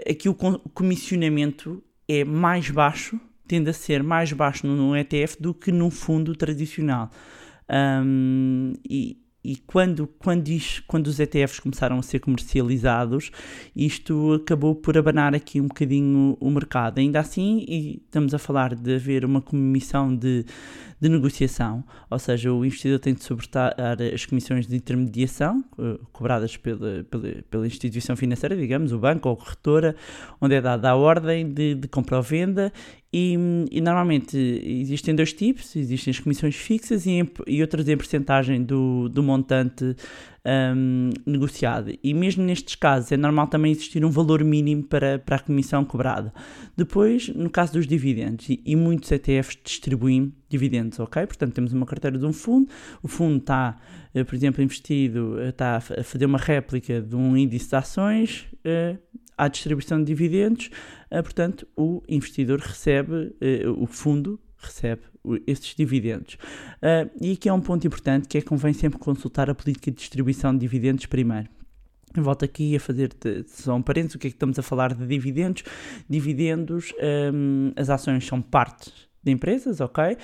aqui 0.08 0.28
o 0.28 0.34
comissionamento 0.34 1.82
é 2.08 2.24
mais 2.24 2.70
baixo, 2.70 3.20
tende 3.46 3.70
a 3.70 3.72
ser 3.72 4.02
mais 4.02 4.32
baixo 4.32 4.66
num 4.66 4.94
ETF 4.94 5.40
do 5.40 5.52
que 5.52 5.72
num 5.72 5.90
fundo 5.90 6.36
tradicional. 6.36 7.10
Um, 7.68 8.72
e, 8.88 9.18
e 9.42 9.56
quando, 9.56 10.06
quando, 10.06 10.48
isto, 10.48 10.84
quando 10.86 11.06
os 11.06 11.18
ETFs 11.18 11.60
começaram 11.60 11.98
a 11.98 12.02
ser 12.02 12.18
comercializados, 12.18 13.30
isto 13.74 14.34
acabou 14.34 14.74
por 14.74 14.98
abanar 14.98 15.34
aqui 15.34 15.60
um 15.60 15.66
bocadinho 15.66 16.36
o 16.38 16.50
mercado. 16.50 16.98
Ainda 16.98 17.20
assim, 17.20 17.64
e 17.66 18.02
estamos 18.04 18.34
a 18.34 18.38
falar 18.38 18.74
de 18.74 18.94
haver 18.94 19.24
uma 19.24 19.40
comissão 19.40 20.14
de, 20.14 20.44
de 21.00 21.08
negociação, 21.08 21.82
ou 22.10 22.18
seja, 22.18 22.52
o 22.52 22.64
investidor 22.64 22.98
tem 22.98 23.14
de 23.14 23.24
sobretar 23.24 23.74
as 24.12 24.26
comissões 24.26 24.66
de 24.66 24.76
intermediação 24.76 25.64
eh, 25.78 25.98
cobradas 26.12 26.56
pela, 26.56 27.04
pela, 27.04 27.42
pela, 27.50 27.66
instituição 27.66 28.14
financeira, 28.14 28.54
digamos, 28.54 28.92
o 28.92 28.98
banco 28.98 29.28
ou 29.28 29.34
a 29.34 29.36
corretora, 29.38 29.96
onde 30.40 30.54
é 30.54 30.60
dada 30.60 30.90
a 30.90 30.94
ordem 30.96 31.50
de, 31.50 31.74
de 31.74 31.88
compra 31.88 32.18
ou 32.18 32.22
venda 32.22 32.70
e, 33.12 33.34
e, 33.72 33.80
normalmente 33.80 34.36
existem 34.36 35.14
dois 35.16 35.32
tipos: 35.32 35.74
existem 35.74 36.12
as 36.12 36.20
comissões 36.20 36.54
fixas 36.54 37.06
e, 37.06 37.20
e 37.46 37.60
outras 37.60 37.88
em 37.88 37.96
porcentagem 37.96 38.62
do, 38.62 39.08
do 39.08 39.20
montante 39.20 39.96
um, 40.46 41.10
negociado. 41.26 41.92
E 42.04 42.14
mesmo 42.14 42.44
nestes 42.44 42.76
casos 42.76 43.10
é 43.10 43.16
normal 43.16 43.48
também 43.48 43.72
existir 43.72 44.04
um 44.04 44.10
valor 44.10 44.44
mínimo 44.44 44.84
para, 44.84 45.18
para 45.18 45.36
a 45.36 45.40
comissão 45.40 45.84
cobrada. 45.84 46.32
Depois, 46.76 47.28
no 47.30 47.50
caso 47.50 47.72
dos 47.72 47.86
dividendos, 47.86 48.48
e, 48.48 48.62
e 48.64 48.76
muitos 48.76 49.10
ETFs 49.10 49.58
distribuem 49.64 50.32
dividendos, 50.50 50.98
ok? 50.98 51.26
Portanto, 51.26 51.54
temos 51.54 51.72
uma 51.72 51.86
carteira 51.86 52.18
de 52.18 52.26
um 52.26 52.32
fundo, 52.32 52.68
o 53.02 53.08
fundo 53.08 53.38
está, 53.38 53.78
eh, 54.12 54.24
por 54.24 54.34
exemplo, 54.34 54.62
investido, 54.62 55.40
eh, 55.40 55.48
está 55.48 55.76
a 55.76 55.80
fazer 55.80 56.26
uma 56.26 56.38
réplica 56.38 57.00
de 57.00 57.14
um 57.16 57.36
índice 57.36 57.70
de 57.70 57.76
ações. 57.76 58.46
Uh, 58.64 58.98
à 59.38 59.48
distribuição 59.48 59.98
de 59.98 60.04
dividendos, 60.04 60.68
portanto, 61.08 61.66
o 61.74 62.02
investidor 62.06 62.58
recebe, 62.58 63.34
o 63.78 63.86
fundo 63.86 64.38
recebe 64.58 65.00
esses 65.46 65.74
dividendos. 65.74 66.36
E 67.18 67.32
aqui 67.32 67.48
é 67.48 67.52
um 67.54 67.60
ponto 67.62 67.86
importante 67.86 68.28
que 68.28 68.36
é 68.36 68.42
que 68.42 68.46
convém 68.46 68.74
sempre 68.74 68.98
consultar 68.98 69.48
a 69.48 69.54
política 69.54 69.90
de 69.90 69.96
distribuição 69.96 70.52
de 70.52 70.58
dividendos 70.58 71.06
primeiro. 71.06 71.48
Volto 72.14 72.44
aqui 72.44 72.76
a 72.76 72.80
fazer 72.80 73.16
só 73.46 73.76
um 73.76 73.80
parênteses, 73.80 74.16
o 74.16 74.18
que 74.18 74.26
é 74.26 74.30
que 74.30 74.36
estamos 74.36 74.58
a 74.58 74.62
falar 74.62 74.92
de 74.92 75.06
dividendos? 75.06 75.62
Dividendos, 76.06 76.92
um, 77.32 77.72
as 77.76 77.88
ações 77.88 78.26
são 78.26 78.42
partes 78.42 79.08
de 79.22 79.30
empresas, 79.30 79.80
ok? 79.80 80.16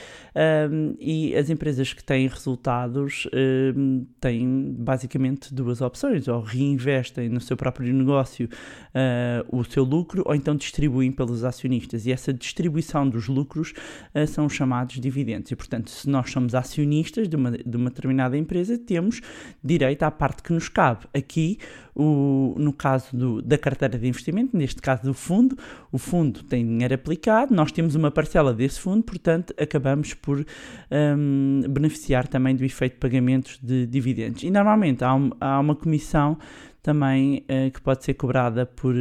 Um, 0.71 0.97
e 0.99 1.35
as 1.37 1.51
empresas 1.51 1.93
que 1.93 2.03
têm 2.03 2.27
resultados 2.27 3.29
um, 3.77 4.07
têm 4.19 4.75
basicamente 4.79 5.55
duas 5.55 5.81
opções: 5.83 6.29
ou 6.29 6.41
reinvestem 6.41 7.29
no 7.29 7.41
seu 7.41 7.57
próprio 7.57 7.93
negócio 7.93 8.49
uh, 8.49 9.57
o 9.59 9.63
seu 9.65 9.85
lucro, 9.85 10.23
ou 10.25 10.35
então 10.35 10.57
distribuem 10.57 11.13
pelos 11.13 11.45
acionistas. 11.45 12.07
E 12.07 12.13
essa 12.13 12.33
distribuição 12.33 13.09
dos 13.09 13.29
lucros 13.29 13.75
uh, 14.15 14.27
são 14.27 14.49
chamados 14.49 14.99
dividendos. 14.99 15.51
E 15.51 15.57
portanto, 15.57 15.91
se 15.91 16.09
nós 16.09 16.31
somos 16.31 16.55
acionistas 16.55 17.29
de 17.29 17.37
uma, 17.37 17.51
de 17.51 17.77
uma 17.77 17.91
determinada 17.91 18.37
empresa, 18.37 18.79
temos 18.79 19.21
direito 19.63 20.05
à 20.05 20.11
parte 20.11 20.43
que 20.43 20.53
nos 20.53 20.71
cabe. 20.71 21.07
Aqui, 21.13 21.59
o, 21.97 22.55
no 22.59 22.75
caso 22.75 23.17
do, 23.17 23.41
da 23.41 23.57
carteira 23.57 23.99
de 23.99 24.07
investimento, 24.07 24.55
neste 24.55 24.83
caso 24.83 25.03
do 25.03 25.15
fundo, 25.15 25.57
o 25.91 25.97
fundo 25.97 26.43
tem 26.43 26.65
dinheiro 26.65 26.95
aplicado, 26.95 27.55
nós 27.55 27.73
temos 27.73 27.95
uma 27.95 28.11
parcela 28.11 28.53
desse 28.53 28.79
fundo, 28.79 29.03
portanto, 29.03 29.55
acabamos 29.59 30.13
por 30.13 30.45
um, 30.91 31.63
beneficiar 31.71 32.29
também 32.29 32.55
do 32.55 32.63
efeito 32.65 32.95
de 32.95 32.99
pagamentos 32.99 33.59
de 33.63 33.87
dividendos. 33.87 34.43
E 34.43 34.51
normalmente 34.51 35.03
há, 35.03 35.15
um, 35.15 35.31
há 35.41 35.59
uma 35.59 35.75
comissão 35.75 36.37
também 36.83 37.45
uh, 37.45 37.71
que 37.71 37.81
pode 37.81 38.05
ser 38.05 38.13
cobrada 38.15 38.67
por, 38.67 38.95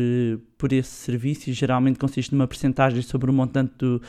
por 0.57 0.71
esse 0.71 0.89
serviço 0.89 1.49
e 1.49 1.53
geralmente 1.53 1.99
consiste 1.99 2.33
numa 2.33 2.47
percentagem 2.47 3.01
sobre 3.01 3.29
o 3.29 3.33
montante 3.33 3.73
do, 3.77 4.01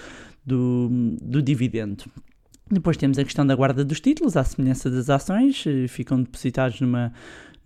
do, 0.44 0.88
do 1.20 1.42
dividendo. 1.42 2.04
Depois 2.70 2.96
temos 2.96 3.18
a 3.18 3.24
questão 3.24 3.46
da 3.46 3.54
guarda 3.54 3.84
dos 3.84 4.00
títulos, 4.00 4.36
à 4.36 4.44
semelhança 4.44 4.88
das 4.88 5.10
ações, 5.10 5.66
uh, 5.66 5.88
ficam 5.88 6.22
depositados 6.22 6.80
numa, 6.80 7.12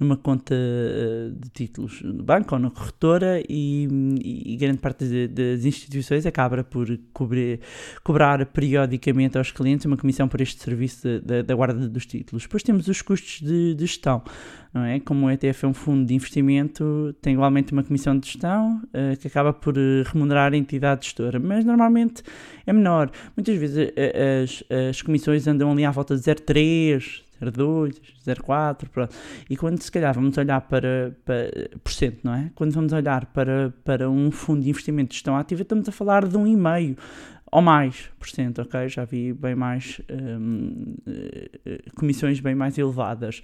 numa 0.01 0.17
conta 0.17 0.55
eh, 0.55 1.31
de 1.37 1.51
títulos 1.51 2.01
no 2.01 2.23
banco 2.23 2.55
ou 2.55 2.59
na 2.59 2.71
corretora 2.71 3.43
e, 3.47 3.87
e 4.25 4.57
grande 4.57 4.79
parte 4.79 5.05
de, 5.05 5.29
das 5.29 5.67
instituições 5.67 6.25
acaba 6.25 6.65
por 6.65 6.89
cobrir, 7.13 7.61
cobrar 8.03 8.47
periodicamente 8.47 9.37
aos 9.37 9.53
clientes 9.53 9.85
uma 9.85 9.99
comissão 9.99 10.27
por 10.27 10.41
este 10.41 10.63
serviço 10.63 11.07
da 11.21 11.55
guarda 11.55 11.87
dos 11.87 12.07
títulos. 12.07 12.45
Depois 12.45 12.63
temos 12.63 12.89
os 12.89 13.03
custos 13.03 13.47
de, 13.47 13.75
de, 13.75 13.87
gestão, 13.87 14.23
não 14.73 14.85
é? 14.85 14.99
Como 15.01 15.27
o 15.27 15.31
ETF 15.31 15.67
é 15.67 15.69
um 15.69 15.75
fundo 15.75 16.07
de 16.07 16.15
investimento, 16.15 17.15
tem 17.21 17.35
igualmente 17.35 17.73
uma 17.73 17.83
comissão 17.83 18.19
de 18.19 18.27
gestão 18.27 18.81
uh, 18.87 19.17
que 19.19 19.27
acaba 19.27 19.53
por 19.53 19.77
eh, 19.77 20.03
remunerar 20.07 20.55
a 20.55 20.57
entidade 20.57 21.05
gestora, 21.05 21.39
mas 21.39 21.65
normalmente 21.65 22.23
é 22.67 22.73
menor. 22.73 23.11
Muitas 23.37 23.57
vezes 23.59 23.93
as, 24.43 24.65
as 24.89 25.03
comissões 25.03 25.47
andam 25.47 25.71
ali 25.71 25.85
à 25.85 25.91
volta 25.91 26.17
de 26.17 26.23
0,3, 26.23 27.23
0,2, 27.41 28.01
0,4, 28.27 28.89
pronto. 28.89 29.15
E 29.49 29.57
quando 29.57 29.81
se 29.81 29.91
calhar 29.91 30.15
vamos 30.15 30.37
olhar 30.37 30.61
para, 30.63 31.17
para 31.25 31.51
por 31.83 31.93
cento, 31.93 32.21
não 32.23 32.35
é? 32.35 32.51
Quando 32.55 32.73
vamos 32.73 32.93
olhar 32.93 33.27
para, 33.27 33.73
para 33.85 34.11
um 34.11 34.31
fundo 34.31 34.63
de 34.63 34.71
investimento 34.71 35.11
de 35.11 35.15
gestão 35.17 35.37
ativa, 35.37 35.63
estamos 35.63 35.89
a 35.89 35.93
falar 35.93 36.27
de 36.27 36.37
um 36.37 36.47
e 36.47 36.57
meio 36.57 36.97
ou 37.53 37.61
mais 37.61 38.09
por 38.19 38.29
cento, 38.29 38.63
ok? 38.63 38.89
Já 38.89 39.05
vi 39.05 39.33
bem 39.33 39.55
mais 39.55 40.01
um, 40.11 40.95
eh, 41.07 41.81
comissões 41.97 42.39
bem 42.41 42.55
mais 42.55 42.79
elevadas. 42.79 43.43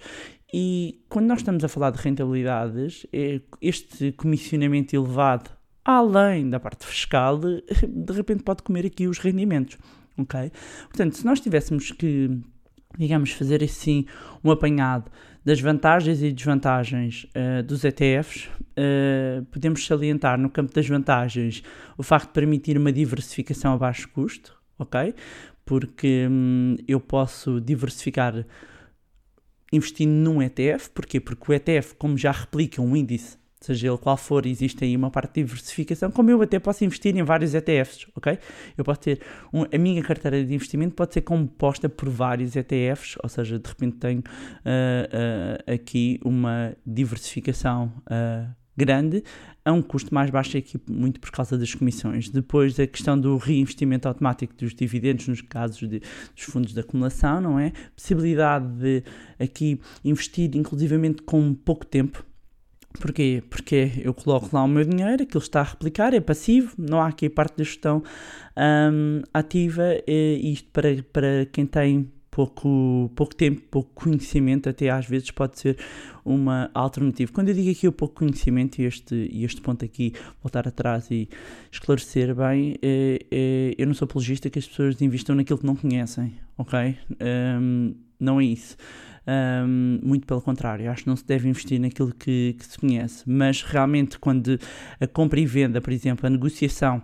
E 0.53 1.03
quando 1.09 1.27
nós 1.27 1.39
estamos 1.39 1.63
a 1.63 1.67
falar 1.67 1.91
de 1.91 1.99
rentabilidades, 1.99 3.05
é 3.11 3.41
este 3.61 4.13
comissionamento 4.13 4.95
elevado, 4.95 5.49
além 5.83 6.49
da 6.49 6.59
parte 6.59 6.85
fiscal, 6.85 7.37
de 7.39 8.13
repente 8.13 8.43
pode 8.43 8.63
comer 8.63 8.85
aqui 8.85 9.07
os 9.07 9.19
rendimentos, 9.19 9.77
ok? 10.17 10.51
Portanto, 10.87 11.17
se 11.17 11.25
nós 11.25 11.41
tivéssemos 11.41 11.91
que 11.91 12.39
digamos, 12.97 13.31
fazer 13.31 13.63
assim 13.63 14.05
um 14.43 14.51
apanhado 14.51 15.11
das 15.43 15.59
vantagens 15.61 16.21
e 16.21 16.31
desvantagens 16.31 17.25
uh, 17.35 17.63
dos 17.63 17.83
ETFs, 17.85 18.45
uh, 18.45 18.49
eh, 18.75 19.41
podemos 19.49 19.85
salientar 19.85 20.37
no 20.37 20.49
campo 20.49 20.73
das 20.73 20.85
vantagens 20.87 21.63
o 21.97 22.03
facto 22.03 22.27
de 22.27 22.33
permitir 22.33 22.77
uma 22.77 22.91
diversificação 22.91 23.73
a 23.73 23.77
baixo 23.77 24.09
custo, 24.09 24.57
ok? 24.77 25.15
Porque 25.65 26.27
hum, 26.29 26.75
eu 26.85 26.99
posso 26.99 27.61
diversificar 27.61 28.45
investindo 29.71 30.11
num 30.11 30.41
ETF, 30.41 30.89
porquê? 30.89 31.19
Porque 31.19 31.51
o 31.51 31.53
ETF, 31.53 31.95
como 31.95 32.17
já 32.17 32.31
replica 32.31 32.81
um 32.81 32.93
índice 32.93 33.37
seja 33.59 33.87
ele 33.87 33.97
qual 33.97 34.17
for, 34.17 34.45
existe 34.45 34.83
aí 34.83 34.95
uma 34.95 35.09
parte 35.09 35.35
de 35.35 35.43
diversificação, 35.43 36.11
como 36.11 36.29
eu 36.29 36.41
até 36.41 36.59
posso 36.59 36.85
investir 36.85 37.15
em 37.15 37.23
vários 37.23 37.53
ETFs, 37.53 38.07
ok? 38.15 38.37
Eu 38.77 38.83
posso 38.83 38.99
ter, 38.99 39.21
um, 39.53 39.63
a 39.63 39.77
minha 39.77 40.01
carteira 40.03 40.43
de 40.43 40.53
investimento 40.53 40.95
pode 40.95 41.13
ser 41.13 41.21
composta 41.21 41.89
por 41.89 42.09
vários 42.09 42.55
ETFs, 42.55 43.15
ou 43.21 43.29
seja, 43.29 43.59
de 43.59 43.67
repente 43.67 43.97
tenho 43.97 44.19
uh, 44.19 44.23
uh, 44.23 45.73
aqui 45.73 46.19
uma 46.23 46.75
diversificação 46.85 47.91
uh, 48.05 48.53
grande 48.77 49.23
a 49.65 49.71
um 49.73 49.81
custo 49.81 50.13
mais 50.13 50.29
baixo 50.29 50.55
aqui 50.55 50.79
muito 50.87 51.19
por 51.19 51.31
causa 51.31 51.57
das 51.57 51.73
comissões. 51.73 52.29
Depois 52.29 52.79
a 52.79 52.85
questão 52.85 53.19
do 53.19 53.35
reinvestimento 53.35 54.07
automático 54.07 54.53
dos 54.55 54.73
dividendos 54.73 55.27
nos 55.27 55.41
casos 55.41 55.89
de, 55.89 55.99
dos 55.99 56.43
fundos 56.43 56.73
de 56.73 56.79
acumulação, 56.79 57.41
não 57.41 57.59
é? 57.59 57.73
Possibilidade 57.95 58.67
de 58.67 59.03
aqui 59.39 59.81
investir 60.05 60.55
inclusivamente 60.55 61.23
com 61.23 61.53
pouco 61.53 61.85
tempo, 61.85 62.23
Porquê? 62.99 63.43
Porque 63.49 63.91
eu 64.03 64.13
coloco 64.13 64.49
lá 64.51 64.63
o 64.63 64.67
meu 64.67 64.83
dinheiro, 64.83 65.23
aquilo 65.23 65.43
está 65.43 65.61
a 65.61 65.63
replicar, 65.63 66.13
é 66.13 66.19
passivo, 66.19 66.73
não 66.77 66.99
há 66.99 67.07
aqui 67.07 67.29
parte 67.29 67.57
da 67.57 67.63
gestão 67.63 68.03
um, 68.57 69.21
ativa, 69.33 69.83
e 70.07 70.51
isto 70.51 70.69
para, 70.71 71.03
para 71.11 71.45
quem 71.51 71.65
tem 71.65 72.11
pouco, 72.37 73.11
pouco 73.15 73.35
tempo, 73.35 73.61
pouco 73.71 73.89
conhecimento, 73.95 74.69
até 74.69 74.91
às 74.91 75.07
vezes 75.07 75.31
pode 75.31 75.59
ser 75.59 75.75
uma 76.23 76.69
alternativa. 76.71 77.31
Quando 77.33 77.49
eu 77.49 77.55
digo 77.55 77.71
aqui 77.71 77.87
o 77.87 77.91
pouco 77.91 78.13
conhecimento, 78.13 78.79
e 78.79 78.85
este, 78.85 79.27
este 79.33 79.59
ponto 79.59 79.83
aqui, 79.83 80.13
voltar 80.43 80.67
atrás 80.67 81.09
e 81.09 81.27
esclarecer 81.71 82.35
bem, 82.35 82.75
é, 82.79 83.25
é, 83.31 83.75
eu 83.75 83.87
não 83.87 83.95
sou 83.95 84.05
apologista 84.05 84.51
que 84.51 84.59
as 84.59 84.67
pessoas 84.67 85.01
investam 85.01 85.35
naquilo 85.35 85.57
que 85.57 85.65
não 85.65 85.75
conhecem, 85.75 86.35
ok? 86.55 86.95
Um, 87.59 87.95
não 88.19 88.39
é 88.39 88.45
isso. 88.45 88.77
Um, 89.29 89.99
muito 90.01 90.25
pelo 90.25 90.41
contrário, 90.41 90.89
acho 90.89 91.03
que 91.03 91.09
não 91.09 91.15
se 91.17 91.25
deve 91.25 91.49
investir 91.49 91.81
naquilo 91.81 92.13
que, 92.13 92.55
que 92.57 92.65
se 92.65 92.77
conhece, 92.77 93.23
mas 93.27 93.61
realmente 93.61 94.17
quando 94.17 94.57
a 95.01 95.05
compra 95.05 95.37
e 95.37 95.45
venda, 95.45 95.81
por 95.81 95.91
exemplo, 95.91 96.25
a 96.25 96.29
negociação 96.29 97.01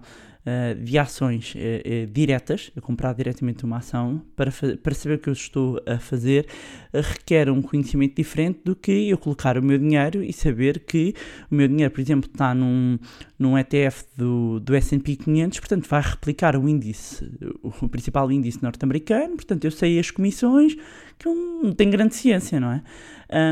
de 0.83 0.97
ações 0.97 1.55
uh, 1.55 2.07
diretas, 2.07 2.71
a 2.75 2.81
comprar 2.81 3.13
diretamente 3.13 3.63
uma 3.63 3.77
ação, 3.77 4.21
para, 4.35 4.51
para 4.51 4.93
saber 4.93 5.15
o 5.15 5.19
que 5.19 5.29
eu 5.29 5.33
estou 5.33 5.81
a 5.85 5.97
fazer, 5.97 6.47
requer 6.93 7.49
um 7.49 7.61
conhecimento 7.61 8.15
diferente 8.15 8.59
do 8.63 8.75
que 8.75 9.09
eu 9.09 9.17
colocar 9.17 9.57
o 9.57 9.63
meu 9.63 9.77
dinheiro 9.77 10.21
e 10.21 10.33
saber 10.33 10.79
que 10.79 11.13
o 11.49 11.55
meu 11.55 11.67
dinheiro, 11.67 11.91
por 11.91 12.01
exemplo, 12.01 12.29
está 12.29 12.53
num, 12.53 12.99
num 13.39 13.57
ETF 13.57 14.05
do, 14.17 14.59
do 14.59 14.75
S&P 14.75 15.15
500, 15.15 15.59
portanto 15.59 15.87
vai 15.87 16.01
replicar 16.01 16.57
o 16.57 16.67
índice, 16.67 17.31
o 17.61 17.87
principal 17.87 18.31
índice 18.31 18.61
norte-americano, 18.61 19.35
portanto 19.35 19.63
eu 19.63 19.71
sei 19.71 19.97
as 19.97 20.11
comissões, 20.11 20.75
que 21.17 21.29
não 21.29 21.71
tenho 21.71 21.91
grande 21.91 22.15
ciência, 22.15 22.59
não 22.59 22.71
é? 22.71 22.83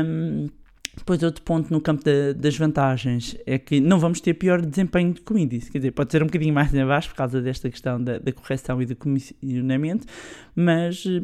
Um, 0.04 0.48
Depois, 0.96 1.22
outro 1.22 1.42
ponto 1.42 1.70
no 1.72 1.80
campo 1.80 2.04
da- 2.04 2.32
das 2.36 2.56
vantagens 2.56 3.36
é 3.46 3.58
que 3.58 3.80
não 3.80 3.98
vamos 3.98 4.20
ter 4.20 4.34
pior 4.34 4.60
desempenho 4.64 5.14
que 5.14 5.32
o 5.32 5.38
índice. 5.38 5.70
Quer 5.70 5.78
dizer, 5.78 5.92
pode 5.92 6.12
ser 6.12 6.22
um 6.22 6.26
bocadinho 6.26 6.52
mais 6.54 6.74
abaixo 6.74 7.08
por 7.08 7.16
causa 7.16 7.40
desta 7.40 7.70
questão 7.70 8.02
da, 8.02 8.18
da 8.18 8.30
correção 8.32 8.80
e 8.82 8.86
do 8.86 8.94
comissionamento, 8.94 10.06
mas 10.54 11.04
eh, 11.06 11.22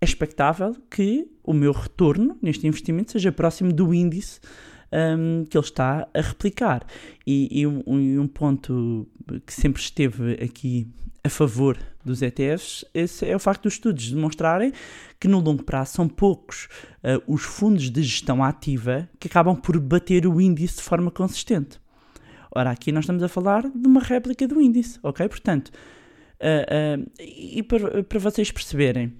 é 0.00 0.04
expectável 0.04 0.74
que 0.90 1.28
o 1.44 1.52
meu 1.52 1.72
retorno 1.72 2.38
neste 2.40 2.66
investimento 2.66 3.12
seja 3.12 3.30
próximo 3.30 3.70
do 3.72 3.92
índice 3.92 4.40
hum, 4.90 5.44
que 5.48 5.56
ele 5.58 5.64
está 5.64 6.08
a 6.14 6.20
replicar. 6.20 6.84
E, 7.26 7.60
e 7.60 7.66
um, 7.66 7.82
um- 7.86 8.20
um 8.22 8.26
ponto 8.26 9.06
que 9.46 9.52
sempre 9.52 9.80
esteve 9.82 10.32
aqui 10.42 10.88
a 11.24 11.28
favor 11.28 11.78
dos 12.04 12.20
ETFs 12.20 12.84
é 13.22 13.36
o 13.36 13.38
facto 13.38 13.64
dos 13.64 13.74
estudos 13.74 14.10
demonstrarem 14.10 14.72
que 15.20 15.28
no 15.28 15.38
longo 15.38 15.62
prazo 15.62 15.92
são 15.92 16.08
poucos 16.08 16.68
uh, 17.04 17.22
os 17.32 17.42
fundos 17.42 17.90
de 17.90 18.02
gestão 18.02 18.42
ativa 18.42 19.08
que 19.20 19.28
acabam 19.28 19.54
por 19.54 19.78
bater 19.78 20.26
o 20.26 20.40
índice 20.40 20.76
de 20.76 20.82
forma 20.82 21.10
consistente. 21.10 21.80
Ora, 22.50 22.70
aqui 22.70 22.90
nós 22.90 23.04
estamos 23.04 23.22
a 23.22 23.28
falar 23.28 23.62
de 23.62 23.86
uma 23.86 24.00
réplica 24.00 24.46
do 24.48 24.60
índice, 24.60 24.98
ok? 25.02 25.28
Portanto, 25.28 25.68
uh, 25.68 27.00
uh, 27.00 27.10
e 27.20 27.62
para, 27.62 28.02
para 28.02 28.18
vocês 28.18 28.50
perceberem, 28.50 29.14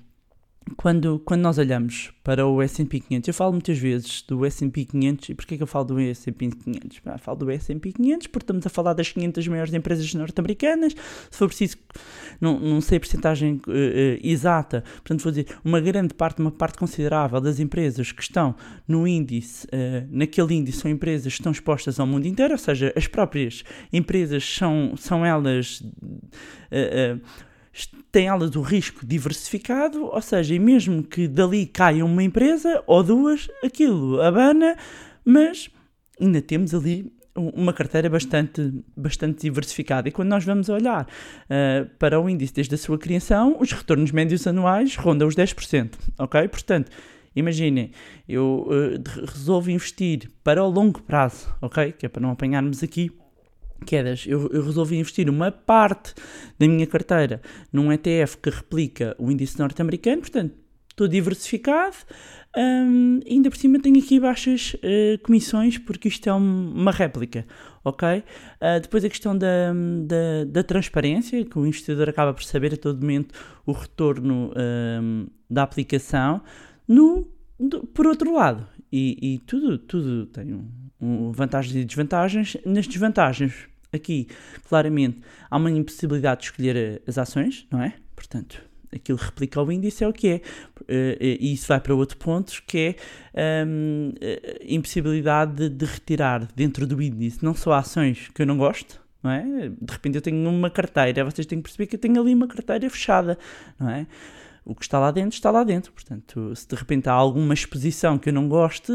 quando, 0.77 1.19
quando 1.21 1.41
nós 1.41 1.59
olhamos 1.59 2.13
para 2.23 2.47
o 2.47 2.63
S&P 2.63 3.01
500, 3.01 3.29
eu 3.29 3.35
falo 3.35 3.53
muitas 3.53 3.79
vezes 3.79 4.23
do 4.23 4.45
S&P 4.45 4.85
500, 4.85 5.29
e 5.31 5.35
porquê 5.35 5.57
que 5.57 5.63
eu 5.63 5.67
falo 5.67 5.85
do 5.87 6.01
S&P 6.01 6.51
500? 6.51 7.01
Ah, 7.07 7.19
falo 7.19 7.39
do 7.39 7.51
S&P 7.51 7.93
500 7.93 8.27
porque 8.29 8.45
estamos 8.45 8.67
a 8.67 8.71
falar 8.71 8.93
das 8.93 9.11
500 9.11 9.49
maiores 9.49 9.75
empresas 9.75 10.13
norte-americanas, 10.15 10.95
se 11.31 11.39
for 11.39 11.49
preciso, 11.49 11.77
não, 12.41 12.59
não 12.59 12.81
sei 12.81 12.99
a 12.99 13.01
porcentagem 13.01 13.61
uh, 13.67 13.71
uh, 13.71 14.19
exata, 14.23 14.85
portanto 14.97 15.23
vou 15.23 15.33
dizer, 15.33 15.47
uma 15.65 15.81
grande 15.81 16.15
parte, 16.15 16.41
uma 16.41 16.51
parte 16.51 16.79
considerável 16.79 17.41
das 17.41 17.59
empresas 17.59 18.13
que 18.13 18.23
estão 18.23 18.55
no 18.87 19.07
índice, 19.07 19.67
uh, 19.67 20.07
naquele 20.11 20.55
índice 20.55 20.79
são 20.79 20.91
empresas 20.91 21.33
que 21.33 21.41
estão 21.41 21.53
expostas 21.53 21.99
ao 21.99 22.07
mundo 22.07 22.27
inteiro, 22.27 22.53
ou 22.53 22.59
seja, 22.59 22.93
as 22.97 23.07
próprias 23.07 23.65
empresas 23.93 24.45
são, 24.45 24.95
são 24.97 25.25
elas 25.25 25.83
têm 28.11 28.27
elas 28.27 28.55
o 28.55 28.61
risco 28.61 29.07
diversificado, 29.07 30.05
ou 30.05 30.23
seja, 30.23 30.55
e 30.55 30.59
mesmo 30.59 31.03
que 31.03 31.27
dali 31.27 31.67
caia 31.67 32.05
uma 32.05 32.23
empresa 32.23 32.83
ou 32.87 33.03
duas, 33.03 33.49
aquilo 33.65 34.21
abana, 34.21 34.77
mas 35.25 35.71
ainda 36.21 36.43
temos 36.43 36.75
ali 36.75 37.13
uma 37.35 37.73
carteira 37.73 38.11
bastante, 38.11 38.73
bastante 38.97 39.41
diversificada. 39.43 40.09
E 40.09 40.13
quando 40.13 40.29
nós 40.29 40.45
vamos 40.45 40.69
olhar 40.69 41.05
uh, 41.05 41.89
para 41.99 42.21
o 42.21 42.29
índice 42.29 42.53
desde 42.53 42.75
a 42.75 42.79
sua 42.79 42.99
criação, 42.99 43.57
os 43.59 43.73
retornos 43.73 44.11
médios 44.11 44.47
anuais 44.47 44.97
rondam 44.97 45.27
os 45.27 45.35
10%, 45.35 45.95
ok? 46.19 46.47
Portanto, 46.49 46.91
imaginem, 47.35 47.91
eu 48.29 48.69
uh, 48.69 49.27
resolvo 49.27 49.71
investir 49.71 50.31
para 50.45 50.63
o 50.63 50.69
longo 50.69 51.01
prazo, 51.03 51.49
ok? 51.63 51.93
Que 51.93 52.05
é 52.05 52.09
para 52.09 52.21
não 52.21 52.31
apanharmos 52.31 52.83
aqui 52.83 53.11
quedas, 53.83 54.25
eu, 54.27 54.49
eu, 54.53 54.65
resolvi 54.65 54.97
investir 54.97 55.29
uma 55.29 55.51
parte 55.51 56.15
da 56.59 56.67
minha 56.67 56.87
carteira 56.87 57.41
num 57.73 57.93
ETF 57.93 58.39
que 58.39 58.51
replica 58.51 59.15
o 59.19 59.31
índice 59.31 59.59
norte-americano, 59.59 60.23
portanto, 60.23 60.55
estou 60.93 61.09
diversificado, 61.09 61.97
um, 62.57 63.21
ainda 63.29 63.51
por 63.51 63.57
cima 63.57 63.81
tenho 63.81 63.99
aqui 63.99 64.21
baixas 64.21 64.75
uh, 64.75 65.19
comissões, 65.23 65.79
porque 65.79 66.09
isto 66.09 66.29
é 66.29 66.35
um, 66.35 66.73
uma 66.75 66.91
réplica, 66.91 67.47
ok? 67.83 68.19
Uh, 68.19 68.81
depois 68.81 69.05
a 69.05 69.09
questão 69.09 69.37
da, 69.37 69.73
da, 70.07 70.45
da, 70.47 70.63
transparência, 70.63 71.45
que 71.45 71.59
o 71.59 71.67
investidor 71.67 72.09
acaba 72.09 72.35
por 72.35 72.45
saber 72.45 72.75
a 72.75 72.77
todo 72.77 73.01
momento 73.01 73.35
o 73.65 73.73
retorno 73.73 74.53
um, 74.57 75.27
da 75.49 75.63
aplicação, 75.63 76.43
no, 76.87 77.27
do, 77.59 77.87
por 77.87 78.07
outro 78.07 78.35
lado, 78.35 78.67
e, 78.93 79.35
e 79.35 79.39
tudo, 79.39 79.79
tudo 79.79 80.27
tem 80.27 80.53
um, 80.53 80.69
um, 81.01 81.33
vantagens 81.33 81.75
e 81.75 81.85
desvantagens, 81.85 82.57
nas 82.67 82.87
desvantagens 82.87 83.72
aqui, 83.93 84.27
claramente, 84.69 85.21
há 85.51 85.57
uma 85.57 85.71
impossibilidade 85.71 86.41
de 86.41 86.47
escolher 86.47 87.03
as 87.07 87.19
ações, 87.19 87.67
não 87.71 87.83
é? 87.83 87.95
Portanto, 88.17 88.63
aquilo 88.95 89.19
replica 89.19 89.61
o 89.61 89.73
índice 89.73 90.05
é 90.05 90.09
o 90.09 90.13
que 90.13 90.29
é. 90.29 90.41
E 91.21 91.53
isso 91.53 91.69
vai 91.69 91.81
para 91.81 91.95
outro 91.95 92.17
ponto, 92.17 92.63
que 92.67 92.97
é 93.35 93.63
a 93.63 94.65
impossibilidade 94.67 95.55
de, 95.55 95.69
de 95.69 95.85
retirar 95.85 96.47
dentro 96.55 96.87
do 96.87 97.01
índice 97.01 97.45
não 97.45 97.55
só 97.55 97.73
ações 97.73 98.29
que 98.35 98.43
eu 98.43 98.47
não 98.47 98.57
gosto, 98.57 99.01
não 99.23 99.31
é? 99.31 99.69
De 99.69 99.93
repente 99.93 100.17
eu 100.17 100.23
tenho 100.23 100.49
uma 100.49 100.71
carteira, 100.71 101.25
vocês 101.25 101.47
têm 101.47 101.59
que 101.59 101.65
perceber 101.65 101.87
que 101.87 101.97
eu 101.97 102.01
tenho 102.01 102.21
ali 102.21 102.35
uma 102.35 102.49
carteira 102.49 102.89
fechada, 102.91 103.39
não 103.79 103.89
é? 103.91 104.07
O 104.65 104.75
que 104.75 104.83
está 104.83 104.99
lá 104.99 105.11
dentro, 105.11 105.35
está 105.35 105.51
lá 105.51 105.65
dentro. 105.65 105.93
Portanto, 105.93 106.55
se 106.55 106.69
de 106.69 106.77
repente 106.77 107.09
há 107.09 107.13
alguma 107.13 107.53
exposição 107.55 108.19
que 108.19 108.29
eu 108.29 108.33
não 108.33 108.49
goste, 108.49 108.93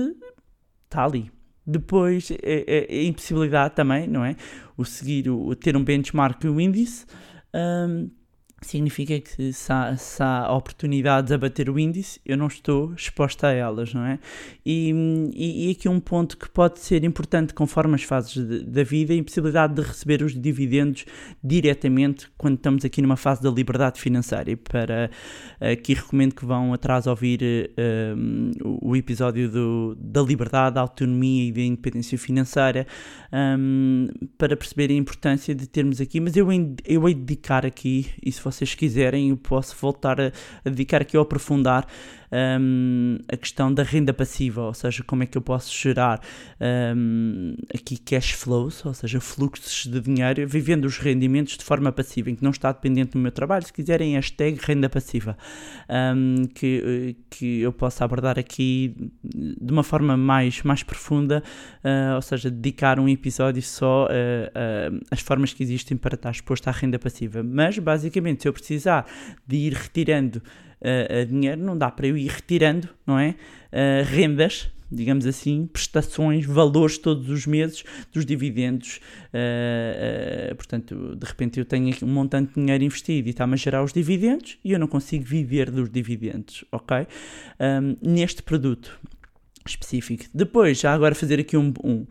está 0.85 1.03
ali. 1.03 1.31
Depois, 1.69 2.31
a, 2.31 2.35
a, 2.35 2.97
a 2.97 3.03
impossibilidade 3.03 3.75
também, 3.75 4.07
não 4.07 4.23
é? 4.23 4.37
O 4.77 4.85
seguir, 4.85 5.29
o, 5.29 5.53
ter 5.53 5.75
um 5.75 5.83
benchmark 5.83 6.41
e 6.45 6.47
um 6.47 6.61
índice, 6.61 7.05
um, 7.53 8.09
significa 8.69 9.19
que 9.19 9.53
se 9.53 9.71
há, 9.71 9.95
se 9.95 10.21
há 10.21 10.51
oportunidades 10.51 11.31
a 11.31 11.37
bater 11.37 11.69
o 11.69 11.79
índice, 11.79 12.19
eu 12.25 12.35
não 12.35 12.47
estou 12.47 12.93
exposta 12.93 13.47
a 13.47 13.51
elas, 13.51 13.93
não 13.93 14.05
é? 14.05 14.19
E, 14.65 14.91
e, 15.33 15.67
e 15.67 15.71
aqui 15.71 15.87
um 15.87 15.99
ponto 15.99 16.37
que 16.37 16.49
pode 16.49 16.79
ser 16.79 17.03
importante 17.03 17.53
conforme 17.53 17.95
as 17.95 18.03
fases 18.03 18.33
de, 18.33 18.63
da 18.63 18.83
vida, 18.83 19.13
a 19.13 19.15
impossibilidade 19.15 19.73
de 19.73 19.81
receber 19.81 20.21
os 20.21 20.39
dividendos 20.39 21.05
diretamente 21.43 22.27
quando 22.37 22.55
estamos 22.55 22.83
aqui 22.83 23.01
numa 23.01 23.17
fase 23.17 23.41
da 23.41 23.49
liberdade 23.49 23.99
financeira. 23.99 24.51
E 24.51 24.55
para 24.55 25.09
aqui 25.59 25.93
recomendo 25.93 26.35
que 26.35 26.45
vão 26.45 26.73
atrás 26.73 27.07
ouvir 27.07 27.41
um, 28.17 28.51
o 28.81 28.95
episódio 28.95 29.49
do, 29.49 29.95
da 29.99 30.21
liberdade, 30.21 30.75
da 30.75 30.81
autonomia 30.81 31.49
e 31.49 31.51
da 31.51 31.61
independência 31.61 32.17
financeira 32.17 32.85
um, 33.31 34.07
para 34.37 34.55
perceber 34.55 34.89
a 34.89 34.93
importância 34.93 35.53
de 35.55 35.67
termos 35.67 36.01
aqui, 36.01 36.19
mas 36.19 36.35
eu, 36.35 36.47
eu 36.85 37.07
hei 37.07 37.13
de 37.13 37.21
dedicar 37.21 37.65
aqui, 37.65 38.07
e 38.23 38.31
se 38.31 38.41
vocês 38.57 38.73
quiserem, 38.73 39.29
eu 39.29 39.37
posso 39.37 39.75
voltar 39.79 40.19
a, 40.19 40.31
dedicar 40.63 41.01
aqui 41.01 41.15
a 41.17 41.21
aprofundar 41.21 41.87
um, 42.31 43.17
a 43.27 43.37
questão 43.37 43.73
da 43.73 43.83
renda 43.83 44.13
passiva, 44.13 44.61
ou 44.63 44.73
seja, 44.73 45.03
como 45.03 45.23
é 45.23 45.25
que 45.25 45.37
eu 45.37 45.41
posso 45.41 45.73
gerar 45.75 46.21
um, 46.95 47.55
aqui 47.73 47.97
cash 47.97 48.31
flows, 48.31 48.85
ou 48.85 48.93
seja, 48.93 49.19
fluxos 49.19 49.85
de 49.85 49.99
dinheiro, 50.01 50.47
vivendo 50.47 50.85
os 50.85 50.97
rendimentos 50.97 51.57
de 51.57 51.63
forma 51.63 51.91
passiva, 51.91 52.29
em 52.29 52.35
que 52.35 52.43
não 52.43 52.51
está 52.51 52.71
dependente 52.71 53.11
do 53.11 53.19
meu 53.19 53.31
trabalho. 53.31 53.65
Se 53.65 53.73
quiserem, 53.73 54.15
hashtag 54.15 54.59
renda 54.61 54.89
passiva, 54.89 55.37
um, 55.89 56.45
que, 56.53 57.15
que 57.29 57.61
eu 57.61 57.71
possa 57.71 58.03
abordar 58.03 58.37
aqui 58.37 58.95
de 59.23 59.71
uma 59.71 59.83
forma 59.83 60.17
mais, 60.17 60.61
mais 60.63 60.83
profunda, 60.83 61.43
uh, 61.83 62.15
ou 62.15 62.21
seja, 62.21 62.49
dedicar 62.49 62.99
um 62.99 63.07
episódio 63.07 63.61
só 63.61 64.07
às 65.11 65.19
formas 65.21 65.53
que 65.53 65.63
existem 65.63 65.97
para 65.97 66.15
estar 66.15 66.31
exposto 66.31 66.67
à 66.67 66.71
renda 66.71 66.99
passiva. 66.99 67.43
Mas, 67.43 67.77
basicamente, 67.79 68.41
se 68.41 68.47
eu 68.47 68.53
precisar 68.53 69.05
de 69.45 69.55
ir 69.55 69.73
retirando 69.73 70.41
uh, 70.81 71.25
dinheiro, 71.25 71.61
não 71.61 71.77
dá 71.77 71.89
para 71.89 72.07
eu 72.07 72.17
ir 72.17 72.27
retirando, 72.27 72.89
não 73.05 73.17
é? 73.17 73.35
Uh, 73.71 74.03
rendas, 74.05 74.69
digamos 74.91 75.25
assim, 75.25 75.67
prestações, 75.67 76.45
valores 76.45 76.97
todos 76.97 77.29
os 77.29 77.45
meses 77.45 77.83
dos 78.13 78.25
dividendos. 78.25 78.99
Uh, 79.33 80.55
portanto, 80.55 81.15
de 81.15 81.25
repente 81.25 81.59
eu 81.59 81.65
tenho 81.65 81.93
um 82.03 82.07
montante 82.07 82.53
de 82.53 82.55
dinheiro 82.55 82.83
investido 82.83 83.27
e 83.27 83.31
está-me 83.31 83.53
a 83.53 83.57
gerar 83.57 83.83
os 83.83 83.91
dividendos 83.91 84.57
e 84.63 84.71
eu 84.71 84.79
não 84.79 84.87
consigo 84.87 85.25
viver 85.25 85.69
dos 85.69 85.89
dividendos, 85.89 86.63
ok? 86.71 87.07
Um, 87.59 87.97
neste 88.01 88.41
produto 88.41 88.99
específico. 89.65 90.25
Depois, 90.33 90.79
já 90.79 90.93
agora 90.93 91.13
fazer 91.13 91.39
aqui 91.39 91.57
um, 91.57 91.73
um 91.83 92.05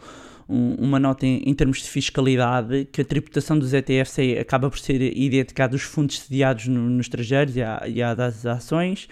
uma 0.48 1.00
nota 1.00 1.26
em, 1.26 1.42
em, 1.44 1.54
termos 1.54 1.82
de 1.82 1.88
fiscalidade, 1.88 2.86
que 2.92 3.00
a 3.00 3.04
tributação 3.04 3.58
dos 3.58 3.72
ETFs 3.72 4.18
é, 4.18 4.38
acaba 4.38 4.70
por 4.70 4.78
ser 4.78 5.00
idêntica 5.16 5.64
à 5.64 5.66
dos 5.66 5.82
fundos 5.82 6.20
sediados 6.20 6.68
no, 6.68 6.88
nos 6.88 7.06
estrangeiros 7.06 7.56
e 7.56 7.60
e 7.88 8.02
à 8.02 8.14
das 8.14 8.46
ações, 8.46 9.08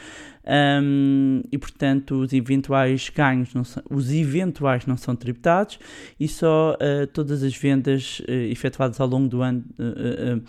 um, 0.46 1.42
e 1.50 1.58
portanto 1.58 2.16
os 2.16 2.32
eventuais 2.32 3.10
ganhos, 3.10 3.54
não 3.54 3.64
são, 3.64 3.82
os 3.90 4.12
eventuais 4.12 4.86
não 4.86 4.96
são 4.96 5.16
tributados 5.16 5.78
e 6.20 6.28
só 6.28 6.74
uh, 6.74 7.06
todas 7.08 7.42
as 7.42 7.56
vendas 7.56 8.20
uh, 8.20 8.30
efetuadas 8.30 9.00
ao 9.00 9.08
longo 9.08 9.26
do 9.26 9.42
ano 9.42 9.64
uh, 9.78 10.42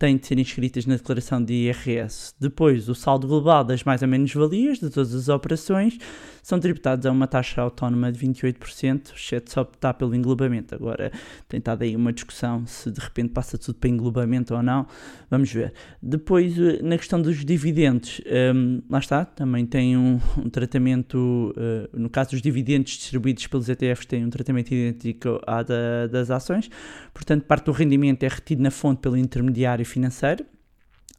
têm 0.00 0.16
de 0.16 0.26
ser 0.26 0.38
inscritas 0.38 0.86
na 0.86 0.96
declaração 0.96 1.44
de 1.44 1.52
IRS. 1.52 2.32
Depois, 2.40 2.88
o 2.88 2.94
saldo 2.94 3.28
global 3.28 3.62
das 3.62 3.84
mais 3.84 4.00
ou 4.00 4.08
menos 4.08 4.32
valias 4.32 4.78
de 4.78 4.88
todas 4.88 5.14
as 5.14 5.28
operações 5.28 5.98
são 6.42 6.58
tributados 6.58 7.06
a 7.06 7.10
uma 7.10 7.26
taxa 7.26 7.60
autónoma 7.60 8.10
de 8.10 8.18
28%, 8.18 9.12
exceto 9.14 9.52
só 9.52 9.62
optar 9.62 9.94
pelo 9.94 10.14
englobamento. 10.14 10.74
Agora, 10.74 11.12
tem 11.48 11.58
estado 11.58 11.82
aí 11.82 11.94
uma 11.96 12.12
discussão 12.12 12.66
se 12.66 12.90
de 12.90 13.00
repente 13.00 13.30
passa 13.30 13.58
tudo 13.58 13.76
para 13.76 13.90
englobamento 13.90 14.54
ou 14.54 14.62
não, 14.62 14.86
vamos 15.30 15.52
ver. 15.52 15.72
Depois, 16.02 16.56
na 16.82 16.96
questão 16.96 17.20
dos 17.20 17.44
dividendos, 17.44 18.20
um, 18.54 18.82
lá 18.88 18.98
está, 18.98 19.24
também 19.24 19.66
tem 19.66 19.96
um, 19.96 20.20
um 20.38 20.48
tratamento, 20.48 21.54
uh, 21.56 21.98
no 21.98 22.08
caso 22.08 22.30
dos 22.30 22.42
dividendos 22.42 22.92
distribuídos 22.92 23.46
pelos 23.46 23.68
ETFs, 23.68 24.06
tem 24.06 24.24
um 24.24 24.30
tratamento 24.30 24.72
idêntico 24.72 25.40
à 25.46 25.62
da, 25.62 26.06
das 26.06 26.30
ações, 26.30 26.70
portanto, 27.12 27.44
parte 27.44 27.66
do 27.66 27.72
rendimento 27.72 28.22
é 28.22 28.28
retido 28.28 28.62
na 28.62 28.70
fonte 28.70 29.00
pelo 29.00 29.16
intermediário 29.16 29.84
financeiro 29.84 30.44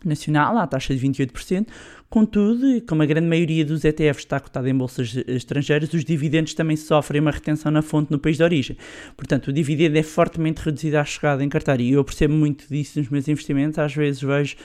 nacional, 0.08 0.58
à 0.58 0.68
taxa 0.68 0.96
de 0.96 1.08
28%. 1.08 1.68
Contudo, 2.10 2.82
como 2.88 3.02
a 3.02 3.06
grande 3.06 3.28
maioria 3.28 3.64
dos 3.64 3.86
ETFs 3.86 4.24
está 4.24 4.40
cotada 4.40 4.70
em 4.70 4.76
bolsas 4.76 5.16
estrangeiras, 5.28 5.94
os 5.94 6.04
dividendos 6.04 6.54
também 6.54 6.76
sofrem 6.76 7.22
uma 7.22 7.32
retenção 7.32 7.72
na 7.72 7.82
fonte 7.82 8.12
no 8.12 8.20
país 8.20 8.36
de 8.36 8.44
origem. 8.44 8.78
Portanto, 9.16 9.48
o 9.48 9.54
dividendo 9.54 9.98
é 9.98 10.04
fortemente 10.04 10.62
reduzido 10.62 10.98
à 10.98 11.06
chegada 11.06 11.42
em 11.44 11.48
carteira. 11.48 11.82
E 11.82 11.94
eu 11.94 12.04
percebo 12.04 12.34
muito 12.34 12.68
disso 12.68 13.00
nos 13.00 13.08
meus 13.08 13.28
investimentos. 13.30 13.80
Às 13.80 13.96
vezes 13.96 14.22
vejo 14.22 14.58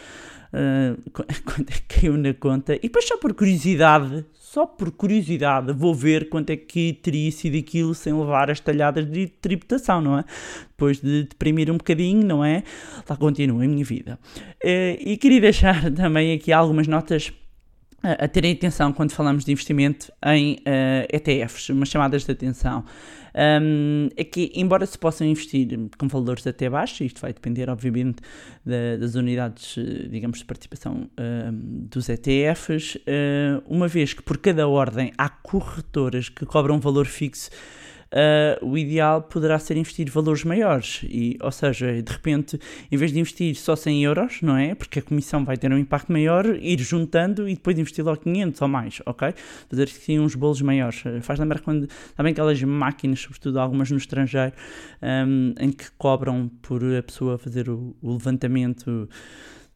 uh, 0.52 1.10
quanto 1.44 1.70
é 1.70 1.74
que 1.74 2.00
caiu 2.00 2.16
na 2.16 2.34
conta. 2.34 2.74
E 2.76 2.80
depois, 2.80 3.06
só 3.06 3.16
por 3.16 3.34
curiosidade, 3.34 4.24
só 4.34 4.64
por 4.64 4.90
curiosidade, 4.90 5.72
vou 5.72 5.94
ver 5.94 6.28
quanto 6.28 6.50
é 6.50 6.56
que 6.56 6.94
teria 6.94 7.30
sido 7.30 7.58
aquilo 7.58 7.94
sem 7.94 8.12
levar 8.12 8.50
as 8.50 8.60
talhadas 8.60 9.10
de 9.10 9.26
tributação, 9.26 10.00
não 10.00 10.18
é? 10.18 10.24
Depois 10.68 11.00
de 11.00 11.24
deprimir 11.24 11.70
um 11.70 11.76
bocadinho, 11.76 12.24
não 12.24 12.44
é? 12.44 12.62
Lá 13.08 13.16
continua 13.16 13.64
a 13.64 13.68
minha 13.68 13.84
vida. 13.84 14.18
Uh, 14.64 14.96
e 15.00 15.16
queria 15.16 15.40
deixar 15.40 15.90
também 15.92 16.32
aqui 16.32 16.52
algumas 16.52 16.86
notas 16.86 17.32
a 18.02 18.28
terem 18.28 18.52
atenção 18.52 18.92
quando 18.92 19.12
falamos 19.12 19.44
de 19.44 19.52
investimento 19.52 20.12
em 20.24 20.54
uh, 20.54 21.06
ETFs, 21.10 21.70
umas 21.70 21.88
chamadas 21.88 22.24
de 22.24 22.30
atenção. 22.30 22.84
Um, 23.36 24.08
é 24.16 24.24
que, 24.24 24.50
embora 24.54 24.86
se 24.86 24.96
possam 24.96 25.26
investir 25.26 25.68
com 25.98 26.08
valores 26.08 26.46
até 26.46 26.70
baixos, 26.70 27.02
isto 27.02 27.20
vai 27.20 27.34
depender, 27.34 27.68
obviamente, 27.68 28.22
da, 28.64 28.96
das 28.98 29.14
unidades, 29.14 29.76
eh, 29.76 30.08
digamos, 30.08 30.38
de 30.38 30.46
participação 30.46 31.10
dos 31.90 32.08
ETFs, 32.08 32.94
uh, 32.94 33.62
uma 33.66 33.88
vez 33.88 34.14
que 34.14 34.22
por 34.22 34.38
cada 34.38 34.66
ordem 34.66 35.12
há 35.18 35.28
corretoras 35.28 36.30
que 36.30 36.46
cobram 36.46 36.76
um 36.76 36.80
valor 36.80 37.04
fixo 37.04 37.50
uh, 38.12 38.66
o 38.66 38.76
ideal 38.76 39.22
poderá 39.22 39.58
ser 39.58 39.76
investir 39.76 40.10
valores 40.10 40.44
maiores. 40.44 41.00
E, 41.04 41.36
ou 41.40 41.50
seja, 41.50 42.02
de 42.02 42.12
repente, 42.12 42.58
em 42.90 42.96
vez 42.96 43.12
de 43.12 43.20
investir 43.20 43.54
só 43.56 43.74
100 43.74 44.04
euros, 44.04 44.42
não 44.42 44.56
é? 44.56 44.74
Porque 44.74 44.98
a 44.98 45.02
comissão 45.02 45.44
vai 45.44 45.56
ter 45.56 45.72
um 45.72 45.78
impacto 45.78 46.12
maior, 46.12 46.46
ir 46.46 46.78
juntando 46.80 47.48
e 47.48 47.54
depois 47.54 47.78
investir 47.78 48.04
logo 48.04 48.20
500 48.20 48.62
ou 48.62 48.68
mais, 48.68 49.02
ok? 49.06 49.34
Fazer 49.68 49.84
assim 49.84 50.18
uns 50.18 50.34
bolos 50.34 50.60
maiores. 50.62 51.02
Faz 51.22 51.38
lembrar 51.38 51.60
quando, 51.60 51.88
sabem 52.16 52.32
aquelas 52.32 52.62
máquinas, 52.62 53.20
sobretudo 53.20 53.58
algumas 53.58 53.90
no 53.90 53.96
estrangeiro, 53.96 54.52
um, 55.02 55.54
em 55.58 55.70
que 55.70 55.90
cobram 55.92 56.48
por 56.62 56.82
a 56.84 57.02
pessoa 57.02 57.38
fazer 57.38 57.68
o, 57.68 57.96
o 58.00 58.12
levantamento 58.12 59.08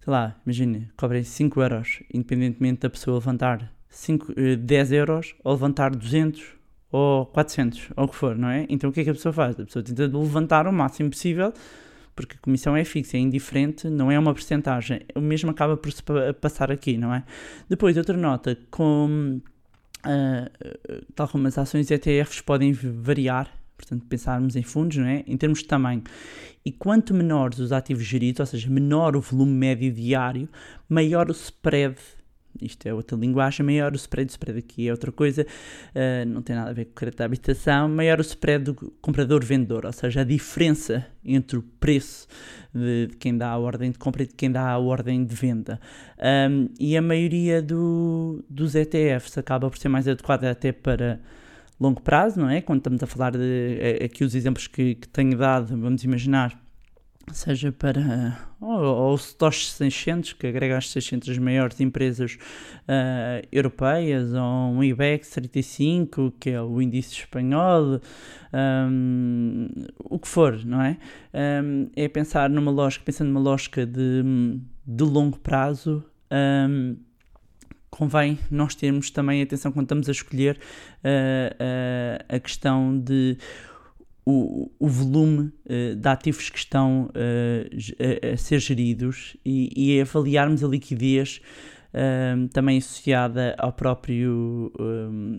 sei 0.02 0.10
lá, 0.10 0.34
imagine, 0.46 0.90
cobrem 0.96 1.22
5 1.22 1.60
euros, 1.60 2.02
independentemente 2.12 2.80
da 2.80 2.90
pessoa 2.90 3.18
levantar 3.18 3.70
5, 3.90 4.34
10 4.58 4.92
eh, 4.92 4.96
euros 4.96 5.34
ou 5.44 5.52
levantar 5.52 5.94
200 5.94 6.59
ou 6.90 7.26
400, 7.26 7.90
ou 7.96 8.04
o 8.04 8.08
que 8.08 8.16
for, 8.16 8.36
não 8.36 8.48
é? 8.48 8.66
Então 8.68 8.90
o 8.90 8.92
que 8.92 9.00
é 9.00 9.04
que 9.04 9.10
a 9.10 9.14
pessoa 9.14 9.32
faz? 9.32 9.58
A 9.58 9.64
pessoa 9.64 9.82
tenta 9.82 10.06
levantar 10.06 10.66
o 10.66 10.72
máximo 10.72 11.10
possível, 11.10 11.52
porque 12.14 12.36
a 12.36 12.38
comissão 12.38 12.76
é 12.76 12.84
fixa, 12.84 13.16
é 13.16 13.20
indiferente, 13.20 13.88
não 13.88 14.10
é 14.10 14.18
uma 14.18 14.32
porcentagem. 14.32 15.02
O 15.14 15.20
mesmo 15.20 15.50
acaba 15.50 15.76
por 15.76 15.90
se 15.92 16.02
passar 16.40 16.70
aqui, 16.70 16.98
não 16.98 17.14
é? 17.14 17.24
Depois, 17.68 17.96
outra 17.96 18.16
nota, 18.16 18.58
com, 18.70 19.40
uh, 20.04 21.04
tal 21.14 21.28
como 21.28 21.46
as 21.46 21.56
ações 21.56 21.90
ETFs 21.90 22.40
podem 22.40 22.72
variar, 22.72 23.48
portanto, 23.76 24.04
pensarmos 24.06 24.56
em 24.56 24.62
fundos, 24.62 24.96
não 24.96 25.06
é? 25.06 25.24
Em 25.26 25.36
termos 25.36 25.60
de 25.60 25.66
tamanho. 25.66 26.02
E 26.64 26.72
quanto 26.72 27.14
menores 27.14 27.58
os 27.60 27.72
ativos 27.72 28.04
geridos, 28.04 28.40
ou 28.40 28.46
seja, 28.46 28.68
menor 28.68 29.16
o 29.16 29.20
volume 29.20 29.52
médio 29.52 29.92
diário, 29.92 30.48
maior 30.88 31.30
o 31.30 31.32
spread 31.32 31.96
isto 32.60 32.86
é 32.86 32.94
outra 32.94 33.16
linguagem, 33.16 33.64
maior 33.64 33.92
o 33.92 33.96
spread, 33.96 34.30
o 34.30 34.32
spread 34.32 34.58
aqui 34.58 34.88
é 34.88 34.90
outra 34.90 35.12
coisa, 35.12 35.42
uh, 35.42 36.28
não 36.28 36.42
tem 36.42 36.56
nada 36.56 36.70
a 36.70 36.72
ver 36.72 36.86
com 36.86 36.92
o 36.92 36.94
crédito 36.94 37.18
da 37.18 37.24
habitação, 37.24 37.88
maior 37.88 38.18
o 38.18 38.22
spread 38.22 38.64
do 38.64 38.74
comprador-vendedor, 39.00 39.86
ou 39.86 39.92
seja, 39.92 40.22
a 40.22 40.24
diferença 40.24 41.06
entre 41.24 41.58
o 41.58 41.62
preço 41.62 42.26
de, 42.74 43.08
de, 43.08 43.16
quem 43.16 43.36
dá 43.36 43.50
a 43.50 43.58
ordem 43.58 43.90
de 43.90 43.98
compra 43.98 44.22
e 44.22 44.26
de 44.26 44.34
quem 44.34 44.50
dá 44.50 44.68
a 44.68 44.78
ordem 44.78 45.24
de 45.24 45.34
venda. 45.34 45.80
Um, 46.18 46.68
e 46.78 46.96
a 46.96 47.02
maioria 47.02 47.60
do, 47.60 48.44
dos 48.48 48.74
ETFs 48.74 49.36
acaba 49.38 49.68
por 49.68 49.78
ser 49.78 49.88
mais 49.88 50.08
adequada 50.08 50.50
até 50.50 50.72
para 50.72 51.20
longo 51.80 52.02
prazo, 52.02 52.38
não 52.38 52.50
é? 52.50 52.60
Quando 52.60 52.78
estamos 52.78 53.02
a 53.02 53.06
falar 53.06 53.32
de, 53.32 53.78
eh, 53.80 54.04
aqui 54.04 54.22
os 54.22 54.34
exemplos 54.34 54.66
que, 54.66 54.96
que 54.96 55.08
tenho 55.08 55.36
dado, 55.36 55.68
vamos 55.76 56.04
imaginar 56.04 56.60
seja 57.32 57.70
para 57.72 58.38
ou, 58.60 59.12
o 59.12 59.14
Stosh 59.14 59.72
600, 59.72 60.34
que 60.34 60.46
agrega 60.46 60.76
as 60.76 60.90
600 60.90 61.38
maiores 61.38 61.80
empresas 61.80 62.36
uh, 62.82 63.46
europeias, 63.50 64.32
ou 64.32 64.42
um 64.42 64.84
IBEX 64.84 65.30
35, 65.30 66.32
que 66.38 66.50
é 66.50 66.60
o 66.60 66.80
índice 66.82 67.14
espanhol, 67.14 68.00
um, 68.52 69.68
o 69.98 70.18
que 70.18 70.28
for, 70.28 70.64
não 70.64 70.82
é? 70.82 70.98
Um, 71.62 71.88
é 71.96 72.08
pensar 72.08 72.50
numa 72.50 72.70
lógica, 72.70 73.04
pensando 73.04 73.28
numa 73.28 73.40
lógica 73.40 73.86
de, 73.86 74.60
de 74.86 75.04
longo 75.04 75.38
prazo. 75.38 76.04
Um, 76.30 76.96
convém 77.90 78.38
nós 78.50 78.74
termos 78.74 79.10
também 79.10 79.42
atenção 79.42 79.72
quando 79.72 79.86
estamos 79.86 80.08
a 80.08 80.12
escolher 80.12 80.58
uh, 81.04 81.54
uh, 81.54 82.36
a 82.36 82.38
questão 82.38 82.98
de 82.98 83.36
o, 84.30 84.70
o 84.78 84.88
volume 84.88 85.52
uh, 85.66 85.96
de 85.96 86.08
ativos 86.08 86.48
que 86.48 86.58
estão 86.58 87.06
uh, 87.06 88.28
a, 88.28 88.32
a, 88.32 88.36
ser 88.36 88.58
geridos 88.60 89.36
e, 89.44 89.70
e 89.76 90.00
avaliarmos 90.00 90.64
a 90.64 90.68
liquidez 90.68 91.40
também 92.52 92.78
associada 92.78 93.56
ao 93.58 93.72
próprio 93.72 94.72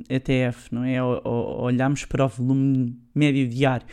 ETF, 0.10 0.68
não 0.70 0.84
é? 0.84 1.02
Olharmos 1.02 2.04
para 2.04 2.26
o 2.26 2.28
volume 2.28 2.94
médio 3.16 3.48
diário. 3.48 3.88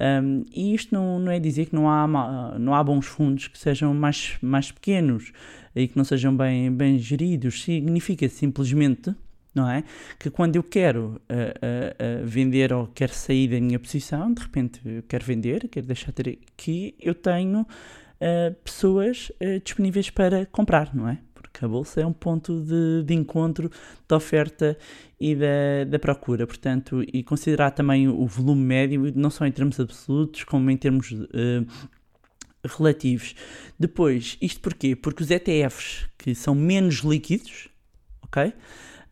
Um, 0.00 0.44
e 0.52 0.74
isto 0.74 0.92
não, 0.92 1.20
não 1.20 1.30
é 1.30 1.38
dizer 1.38 1.66
que 1.66 1.74
não 1.74 1.88
há, 1.88 2.56
não 2.58 2.74
há 2.74 2.82
bons 2.82 3.06
fundos 3.06 3.46
que 3.46 3.56
sejam 3.56 3.94
mais, 3.94 4.36
mais 4.42 4.72
pequenos 4.72 5.30
e 5.76 5.86
que 5.86 5.96
não 5.96 6.02
sejam 6.04 6.36
bem, 6.36 6.72
bem 6.72 6.98
geridos. 6.98 7.62
Significa 7.62 8.28
simplesmente 8.28 9.14
não 9.54 9.68
é? 9.68 9.84
Que 10.18 10.30
quando 10.30 10.56
eu 10.56 10.62
quero 10.62 11.00
uh, 11.00 11.12
uh, 11.12 12.22
uh, 12.22 12.26
vender 12.26 12.72
ou 12.72 12.86
quero 12.86 13.12
sair 13.12 13.48
da 13.48 13.60
minha 13.60 13.78
posição, 13.78 14.32
de 14.32 14.42
repente 14.42 14.80
quero 15.08 15.24
vender, 15.24 15.68
quero 15.68 15.86
deixar 15.86 16.12
ter 16.12 16.38
aqui, 16.52 16.94
eu 17.00 17.14
tenho 17.14 17.66
pessoas 18.62 19.32
disponíveis 19.64 20.10
para 20.10 20.44
comprar, 20.44 20.94
não 20.94 21.08
é? 21.08 21.16
Porque 21.32 21.64
a 21.64 21.68
bolsa 21.68 22.02
é 22.02 22.06
um 22.06 22.12
ponto 22.12 22.60
de, 22.60 23.02
de 23.02 23.14
encontro 23.14 23.70
da 24.06 24.16
oferta 24.16 24.76
e 25.18 25.34
da, 25.34 25.84
da 25.88 25.98
procura, 25.98 26.46
portanto, 26.46 27.02
e 27.14 27.22
considerar 27.22 27.70
também 27.70 28.08
o 28.08 28.26
volume 28.26 28.62
médio, 28.62 29.10
não 29.16 29.30
só 29.30 29.46
em 29.46 29.50
termos 29.50 29.80
absolutos, 29.80 30.44
como 30.44 30.70
em 30.70 30.76
termos 30.76 31.14
relativos. 32.62 33.34
Depois, 33.78 34.36
isto 34.40 34.60
porquê? 34.60 34.94
Porque 34.94 35.22
os 35.22 35.30
ETFs 35.30 36.06
que 36.18 36.34
são 36.34 36.54
menos 36.54 36.96
líquidos, 36.96 37.68
ok? 38.22 38.52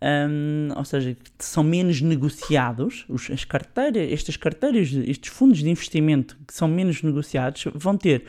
Um, 0.01 0.69
ou 0.77 0.85
seja, 0.85 1.17
são 1.39 1.65
menos 1.65 2.01
negociados, 2.01 3.05
os, 3.09 3.31
as 3.31 3.45
carteiras, 3.45 4.13
estas 4.13 4.37
carteiras, 4.37 4.93
estes 4.93 5.33
fundos 5.33 5.59
de 5.59 5.69
investimento 5.69 6.39
que 6.47 6.55
são 6.55 6.69
menos 6.69 7.03
negociados, 7.03 7.65
vão 7.75 7.97
ter 7.97 8.25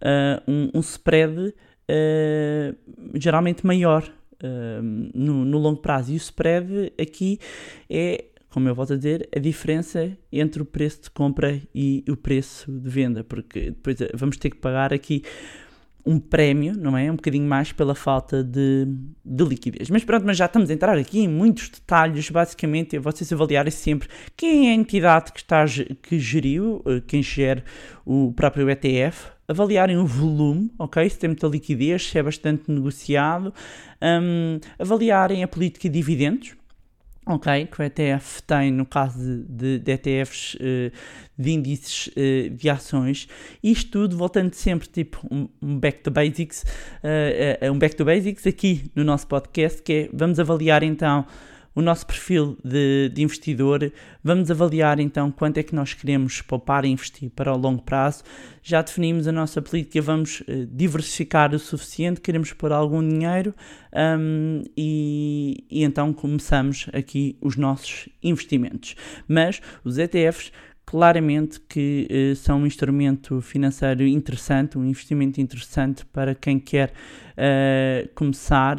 uh, 0.00 0.50
um, 0.50 0.70
um, 0.74 0.80
spread 0.80 1.38
uh, 1.38 2.76
geralmente 3.14 3.66
maior 3.66 4.02
uh, 4.02 4.82
no, 4.82 5.44
no 5.44 5.58
longo 5.58 5.80
prazo. 5.80 6.12
E 6.12 6.14
o 6.14 6.16
spread 6.16 6.92
aqui 6.98 7.38
é 7.88 8.24
como 8.50 8.68
eu 8.68 8.74
volto 8.74 8.94
a 8.94 8.96
dizer, 8.96 9.28
a 9.34 9.38
diferença 9.38 10.10
entre 10.32 10.60
o 10.60 10.64
preço 10.64 11.02
de 11.02 11.10
compra 11.10 11.62
e 11.72 12.04
o 12.08 12.16
preço 12.16 12.70
de 12.70 12.90
venda, 12.90 13.22
porque 13.22 13.70
depois 13.70 13.96
vamos 14.12 14.36
ter 14.36 14.50
que 14.50 14.56
pagar 14.56 14.92
aqui 14.92 15.22
um 16.04 16.18
prémio, 16.18 16.74
não 16.76 16.96
é? 16.96 17.10
Um 17.10 17.16
bocadinho 17.16 17.48
mais 17.48 17.72
pela 17.72 17.94
falta 17.94 18.42
de, 18.42 18.86
de 19.24 19.44
liquidez. 19.44 19.90
Mas 19.90 20.04
pronto, 20.04 20.24
mas 20.26 20.36
já 20.36 20.46
estamos 20.46 20.70
a 20.70 20.72
entrar 20.72 20.96
aqui 20.96 21.20
em 21.20 21.28
muitos 21.28 21.68
detalhes. 21.68 22.28
Basicamente, 22.30 22.98
vocês 22.98 23.32
avaliarem 23.32 23.70
sempre 23.70 24.08
quem 24.36 24.68
é 24.68 24.70
a 24.70 24.74
entidade 24.74 25.32
que, 25.32 25.40
está, 25.40 25.64
que 26.02 26.18
geriu, 26.18 26.82
eh, 26.86 27.02
quem 27.06 27.22
gera 27.22 27.64
o 28.04 28.32
próprio 28.32 28.68
ETF, 28.70 29.30
avaliarem 29.46 29.96
o 29.96 30.06
volume, 30.06 30.70
ok? 30.78 31.08
Se 31.08 31.18
tem 31.18 31.28
muita 31.28 31.46
liquidez, 31.48 32.08
se 32.08 32.18
é 32.18 32.22
bastante 32.22 32.70
negociado, 32.70 33.52
um, 34.00 34.60
avaliarem 34.78 35.42
a 35.42 35.48
política 35.48 35.88
de 35.88 35.94
dividendos, 35.94 36.54
ok, 37.34 37.66
que 37.66 37.80
o 37.80 37.84
ETF 37.84 38.42
tem 38.42 38.70
no 38.70 38.84
caso 38.84 39.18
de, 39.48 39.78
de 39.78 39.92
ETFs 39.92 40.54
uh, 40.54 40.58
eh, 40.60 40.92
de 41.38 41.50
índices 41.50 42.08
uh, 42.08 42.50
de 42.50 42.68
ações, 42.68 43.28
isto 43.62 43.90
tudo 43.90 44.16
voltando 44.16 44.52
sempre 44.54 44.88
tipo 44.88 45.20
um, 45.30 45.48
um 45.62 45.78
back 45.78 46.00
to 46.00 46.10
basics, 46.10 46.64
uh, 47.02 47.72
um 47.72 47.78
back 47.78 47.94
to 47.94 48.04
basics 48.04 48.46
aqui 48.46 48.90
no 48.94 49.04
nosso 49.04 49.26
podcast, 49.26 49.80
que 49.82 49.92
é 49.92 50.10
vamos 50.12 50.38
avaliar 50.40 50.82
então 50.82 51.24
o 51.74 51.80
nosso 51.80 52.06
perfil 52.06 52.58
de, 52.64 53.10
de, 53.10 53.22
investidor, 53.22 53.92
vamos 54.22 54.50
avaliar 54.50 54.98
então 54.98 55.30
quanto 55.30 55.58
é 55.58 55.62
que 55.62 55.74
nós 55.74 55.94
queremos 55.94 56.42
poupar 56.42 56.84
e 56.84 56.88
investir 56.88 57.30
para 57.30 57.52
o 57.52 57.56
longo 57.56 57.82
prazo. 57.82 58.24
Já 58.62 58.82
definimos 58.82 59.28
a 59.28 59.32
nossa 59.32 59.62
política, 59.62 60.02
vamos 60.02 60.40
uh, 60.40 60.66
diversificar 60.66 61.54
o 61.54 61.58
suficiente, 61.58 62.20
queremos 62.20 62.52
pôr 62.52 62.72
algum 62.72 63.06
dinheiro 63.06 63.54
um, 63.94 64.62
e, 64.76 65.64
e 65.70 65.84
então 65.84 66.12
começamos 66.12 66.88
aqui 66.92 67.36
os 67.40 67.56
nossos 67.56 68.08
investimentos. 68.22 68.96
Mas 69.28 69.60
os 69.84 69.98
ETFs 69.98 70.52
claramente 70.90 71.60
que 71.68 72.08
eh, 72.10 72.34
são 72.34 72.62
um 72.62 72.66
instrumento 72.66 73.40
financeiro 73.40 74.02
interessante, 74.02 74.76
um 74.76 74.84
investimento 74.84 75.40
interessante 75.40 76.04
para 76.06 76.34
quem 76.34 76.58
quer 76.58 76.92
eh, 77.36 78.08
começar. 78.12 78.76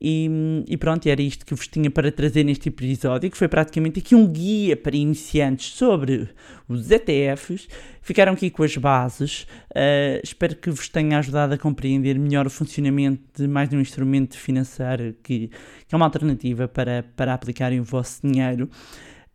E, 0.00 0.64
e 0.66 0.76
pronto, 0.78 1.06
era 1.06 1.20
isto 1.20 1.44
que 1.44 1.54
vos 1.54 1.68
tinha 1.68 1.90
para 1.90 2.10
trazer 2.10 2.44
neste 2.44 2.70
episódio, 2.70 3.30
que 3.30 3.36
foi 3.36 3.46
praticamente 3.46 3.98
aqui 3.98 4.14
um 4.14 4.26
guia 4.26 4.74
para 4.74 4.96
iniciantes 4.96 5.74
sobre 5.74 6.30
os 6.66 6.90
ETFs. 6.90 7.68
Ficaram 8.00 8.32
aqui 8.32 8.48
com 8.48 8.62
as 8.62 8.74
bases. 8.78 9.46
Eh, 9.74 10.18
espero 10.24 10.56
que 10.56 10.70
vos 10.70 10.88
tenha 10.88 11.18
ajudado 11.18 11.52
a 11.52 11.58
compreender 11.58 12.18
melhor 12.18 12.46
o 12.46 12.50
funcionamento 12.50 13.22
de 13.36 13.46
mais 13.46 13.70
um 13.70 13.80
instrumento 13.80 14.38
financeiro 14.38 15.14
que, 15.22 15.48
que 15.86 15.94
é 15.94 15.96
uma 15.96 16.06
alternativa 16.06 16.66
para, 16.66 17.04
para 17.14 17.34
aplicarem 17.34 17.80
o 17.80 17.84
vosso 17.84 18.26
dinheiro 18.26 18.70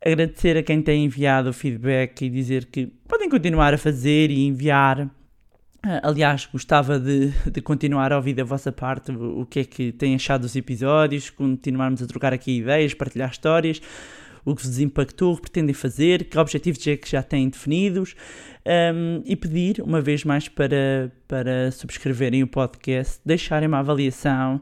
agradecer 0.06 0.56
a 0.56 0.64
quem 0.64 0.82
tem 0.82 1.06
enviado 1.06 1.50
o 1.50 1.54
feedback 1.54 2.22
e 2.22 2.30
dizer 2.30 2.66
que 2.66 2.88
podem 3.08 3.28
continuar 3.28 3.74
a 3.74 3.78
fazer 3.78 4.30
e 4.30 4.46
enviar. 4.46 5.10
Ah, 5.82 6.02
Aliás, 6.04 6.46
gostava 6.46 7.00
de, 7.00 7.32
de 7.52 7.62
continuar 7.62 8.14
a 8.14 8.18
ouvir 8.18 8.34
da 8.34 8.44
vossa 8.44 8.72
parte 8.72 9.12
o, 9.12 9.46
que 9.46 9.62
é 9.62 9.64
que 9.64 9.92
têm 9.92 10.14
achado 10.14 10.42
dos 10.42 10.56
episódios, 10.56 11.30
continuarmos 11.30 12.04
a 12.04 12.08
trocar 12.08 12.34
aqui 12.34 12.60
ideias, 12.60 12.94
partilhar 12.94 13.32
histórias, 13.32 13.82
o 14.46 14.56
que 14.56 14.62
vos 14.62 14.80
impactou, 14.80 15.34
o 15.34 15.36
que 15.36 15.42
pretendem 15.42 15.74
fazer, 15.74 16.26
que 16.26 16.38
objetivos 16.38 16.86
é 16.88 16.96
que 16.96 17.10
já 17.10 17.24
têm 17.24 17.50
definidos 17.50 18.16
um, 18.94 19.24
e 19.26 19.36
pedir 19.36 19.82
uma 19.82 20.02
vez 20.02 20.24
mais 20.24 20.48
para, 20.48 21.12
para 21.28 21.72
subscreverem 21.72 22.44
o 22.44 22.48
podcast, 22.48 23.20
deixarem 23.26 23.68
uma 23.68 23.80
avaliação, 23.80 24.62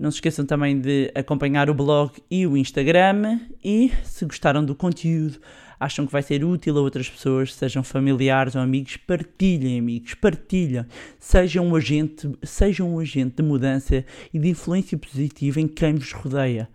não 0.00 0.10
se 0.10 0.16
esqueçam 0.16 0.46
também 0.46 0.80
de 0.80 1.12
acompanhar 1.14 1.68
o 1.68 1.74
blog 1.74 2.12
e 2.30 2.46
o 2.46 2.56
Instagram. 2.56 3.38
E 3.62 3.92
se 4.02 4.24
gostaram 4.24 4.64
do 4.64 4.74
conteúdo, 4.74 5.38
acham 5.78 6.06
que 6.06 6.12
vai 6.12 6.22
ser 6.22 6.42
útil 6.42 6.78
a 6.78 6.80
outras 6.80 7.06
pessoas, 7.08 7.54
sejam 7.54 7.84
familiares 7.84 8.54
ou 8.54 8.62
amigos, 8.62 8.96
partilhem, 8.96 9.78
amigos, 9.78 10.14
partilhem. 10.14 10.86
Sejam 11.18 11.66
um 11.66 11.76
agente, 11.76 12.32
sejam 12.42 12.94
um 12.94 12.98
agente 12.98 13.36
de 13.36 13.42
mudança 13.42 14.02
e 14.32 14.38
de 14.38 14.48
influência 14.48 14.96
positiva 14.96 15.60
em 15.60 15.68
quem 15.68 15.94
vos 15.96 16.12
rodeia. 16.12 16.66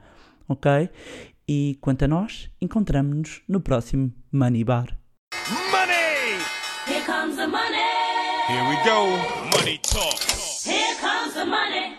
Ok? 0.47 0.87
E 1.47 1.79
quanto 1.81 2.05
a 2.05 2.07
nós, 2.07 2.47
encontramos-nos 2.61 3.41
no 3.47 3.59
próximo 3.59 4.13
Money 4.31 4.63
Bar. 4.63 4.95
Money! 5.71 6.39
Here 6.87 7.03
comes 7.03 7.37
the 7.37 7.47
money. 7.47 7.75
Here 8.47 8.69
we 8.69 8.75
go. 8.85 9.57
Money 9.57 9.79
talk. 9.79 10.21
Here 10.63 10.95
comes 11.01 11.33
the 11.33 11.45
money. 11.45 11.94